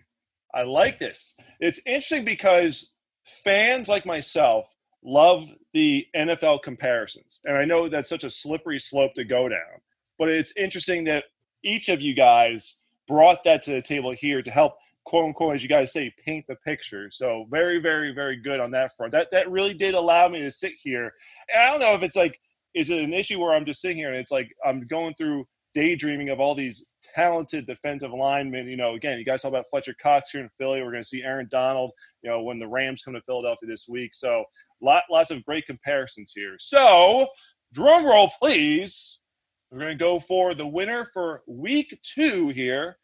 [0.52, 1.34] I like this.
[1.60, 2.92] It's interesting because
[3.24, 4.66] fans like myself
[5.02, 9.80] love the NFL comparisons, and I know that's such a slippery slope to go down.
[10.18, 11.24] But it's interesting that
[11.62, 15.62] each of you guys brought that to the table here to help quote unquote, as
[15.62, 17.10] you guys say, paint the picture.
[17.10, 19.12] So very, very, very good on that front.
[19.12, 21.12] That that really did allow me to sit here.
[21.52, 22.40] And I don't know if it's like,
[22.74, 25.46] is it an issue where I'm just sitting here and it's like I'm going through
[25.74, 28.68] daydreaming of all these talented defensive linemen.
[28.68, 30.80] You know, again, you guys talk about Fletcher Cox here in Philly.
[30.80, 31.90] We're going to see Aaron Donald,
[32.22, 34.14] you know, when the Rams come to Philadelphia this week.
[34.14, 34.44] So
[34.80, 36.54] lot, lots of great comparisons here.
[36.58, 37.28] So
[37.72, 39.20] drum roll, please.
[39.74, 42.96] We're going to go for the winner for week two here.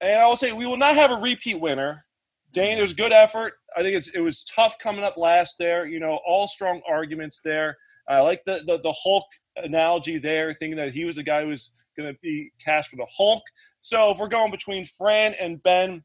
[0.00, 2.04] And I will say we will not have a repeat winner.
[2.52, 3.52] Dane, there's good effort.
[3.76, 5.86] I think it's it was tough coming up last there.
[5.86, 7.76] You know, all strong arguments there.
[8.08, 9.24] I like the, the, the Hulk
[9.56, 12.96] analogy there, thinking that he was the guy who was going to be cast for
[12.96, 13.44] the Hulk.
[13.80, 16.02] So if we're going between Fran and Ben,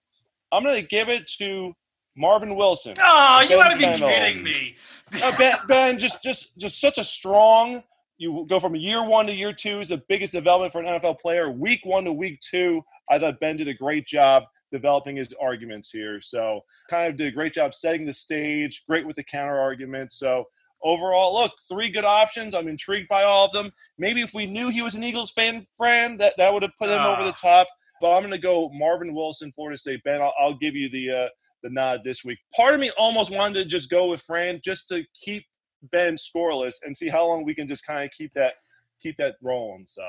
[0.51, 1.73] I'm going to give it to
[2.15, 2.93] Marvin Wilson.
[2.99, 4.75] Oh, you got to be kidding me.
[5.23, 7.81] uh, ben, ben, just just just such a strong
[8.21, 11.19] you go from year one to year two is the biggest development for an NFL
[11.19, 11.49] player.
[11.49, 15.89] Week one to week two, I thought Ben did a great job developing his arguments
[15.89, 16.21] here.
[16.21, 20.19] So kind of did a great job setting the stage, great with the counter arguments.
[20.19, 20.45] So
[20.83, 22.53] overall, look, three good options.
[22.53, 23.71] I'm intrigued by all of them.
[23.97, 26.89] Maybe if we knew he was an Eagles fan, friend, that, that would have put
[26.89, 27.41] him over the ah.
[27.41, 27.67] top.
[28.01, 30.03] But I'm going to go Marvin Wilson, Florida State.
[30.03, 31.27] Ben, I'll, I'll give you the uh,
[31.63, 32.39] the nod this week.
[32.55, 35.45] Part of me almost wanted to just go with Fran just to keep
[35.91, 38.53] Ben scoreless and see how long we can just kind of keep that
[39.01, 39.85] keep that rolling.
[39.87, 40.03] So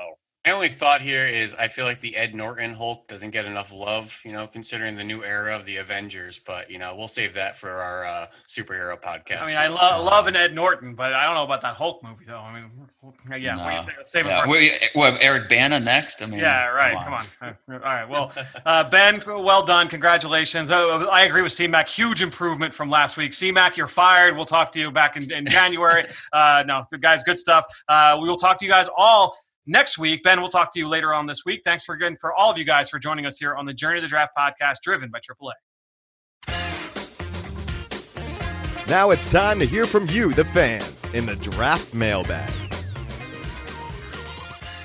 [0.45, 3.71] my only thought here is I feel like the Ed Norton Hulk doesn't get enough
[3.71, 6.37] love, you know, considering the new era of the Avengers.
[6.37, 9.43] But you know, we'll save that for our uh, superhero podcast.
[9.43, 12.03] I mean, I love love an Ed Norton, but I don't know about that Hulk
[12.03, 12.39] movie though.
[12.39, 12.69] I mean,
[13.41, 13.63] yeah, no.
[13.63, 13.91] what do you say?
[14.03, 14.43] Save yeah.
[14.45, 14.99] it for.
[14.99, 16.21] What, Eric Bana next?
[16.21, 17.01] I mean, yeah, right.
[17.05, 17.23] Come on.
[17.39, 17.75] Come on.
[17.75, 18.09] All right.
[18.09, 18.33] Well,
[18.65, 19.87] uh, Ben, well done.
[19.87, 20.71] Congratulations.
[20.71, 21.87] Uh, I agree with CMAC.
[21.87, 23.31] Huge improvement from last week.
[23.31, 24.35] CMAC, you're fired.
[24.35, 26.05] We'll talk to you back in, in January.
[26.33, 27.65] uh, no, the guys, good stuff.
[27.87, 30.23] Uh, we will talk to you guys all next week.
[30.23, 31.61] Ben, we'll talk to you later on this week.
[31.63, 33.99] Thanks for again for all of you guys for joining us here on the Journey
[33.99, 35.53] to the Draft podcast, driven by AAA.
[38.89, 42.51] Now it's time to hear from you, the fans, in the draft mailbag.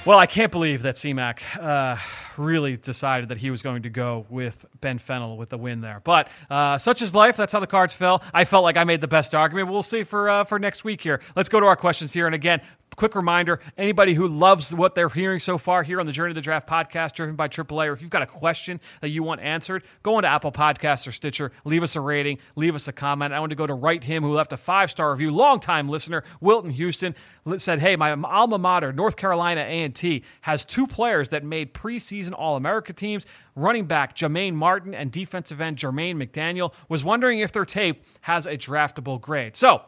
[0.06, 1.96] Well, I can't believe that CMAC uh,
[2.38, 6.00] really decided that he was going to go with Ben Fennell with the win there.
[6.02, 7.36] But uh, such is life.
[7.36, 8.22] That's how the cards fell.
[8.32, 9.68] I felt like I made the best argument.
[9.68, 11.20] We'll see for uh, for next week here.
[11.36, 12.26] Let's go to our questions here.
[12.26, 12.62] And again,
[12.98, 16.34] quick reminder anybody who loves what they're hearing so far here on the Journey to
[16.34, 19.40] the Draft podcast, driven by AAA, or if you've got a question that you want
[19.40, 23.32] answered, go into Apple Podcasts or Stitcher, leave us a rating, leave us a comment.
[23.32, 26.24] I want to go to Write Him, who left a five star review, longtime listener,
[26.40, 27.14] Wilton Houston,
[27.56, 32.56] said, Hey, my alma mater, North Carolina A&T, has two players that made preseason All
[32.56, 33.24] America teams.
[33.54, 38.46] Running back Jah-Maine Martin and defensive end Jermaine McDaniel was wondering if their tape has
[38.46, 39.56] a draftable grade.
[39.56, 39.82] So,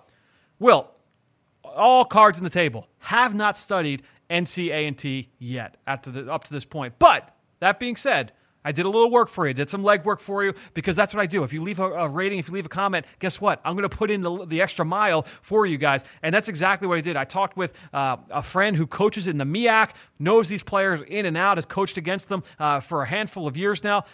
[0.58, 0.90] Will,
[1.64, 2.88] all cards on the table.
[2.98, 6.94] Have not studied NCA&T yet up to, the, up to this point.
[6.98, 8.32] But that being said,
[8.64, 11.22] I did a little work for you, did some legwork for you because that's what
[11.22, 11.42] I do.
[11.44, 13.58] If you leave a, a rating, if you leave a comment, guess what?
[13.64, 16.04] I'm going to put in the, the extra mile for you guys.
[16.22, 17.16] And that's exactly what I did.
[17.16, 21.24] I talked with uh, a friend who coaches in the MEAC, knows these players in
[21.24, 24.04] and out, has coached against them uh, for a handful of years now.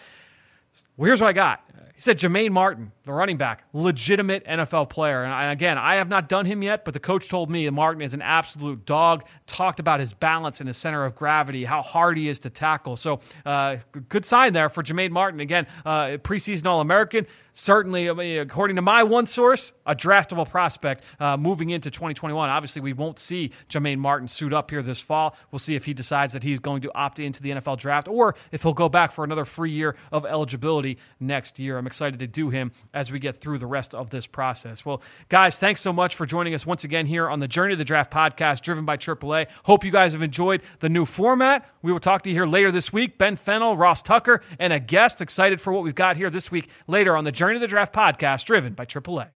[0.95, 1.66] Well, here's what I got.
[1.95, 5.23] He said Jah-Maine Martin, the running back, legitimate NFL player.
[5.23, 8.03] And I, again, I have not done him yet, but the coach told me Martin
[8.03, 9.23] is an absolute dog.
[9.47, 12.97] Talked about his balance and his center of gravity, how hard he is to tackle.
[12.97, 13.77] So, uh,
[14.09, 15.39] good sign there for Jah-Maine Martin.
[15.39, 17.25] Again, uh, preseason All American
[17.57, 22.49] certainly, I mean, according to my one source, a draftable prospect uh, moving into 2021.
[22.49, 25.35] Obviously, we won't see Jah-Maine Martin suit up here this fall.
[25.51, 28.35] We'll see if he decides that he's going to opt into the NFL draft or
[28.51, 31.66] if he'll go back for another free year of eligibility next year.
[31.75, 34.85] I'm excited to do him as we get through the rest of this process.
[34.85, 37.77] Well, guys, thanks so much for joining us once again here on the Journey to
[37.77, 39.47] the Draft podcast driven by AAA.
[39.63, 41.67] Hope you guys have enjoyed the new format.
[41.81, 43.17] We will talk to you here later this week.
[43.17, 45.21] Ben Fennell, Ross Tucker, and a guest.
[45.21, 47.69] Excited for what we've got here this week later on the Journey Journey to the
[47.69, 49.36] Draft podcast driven by AAA.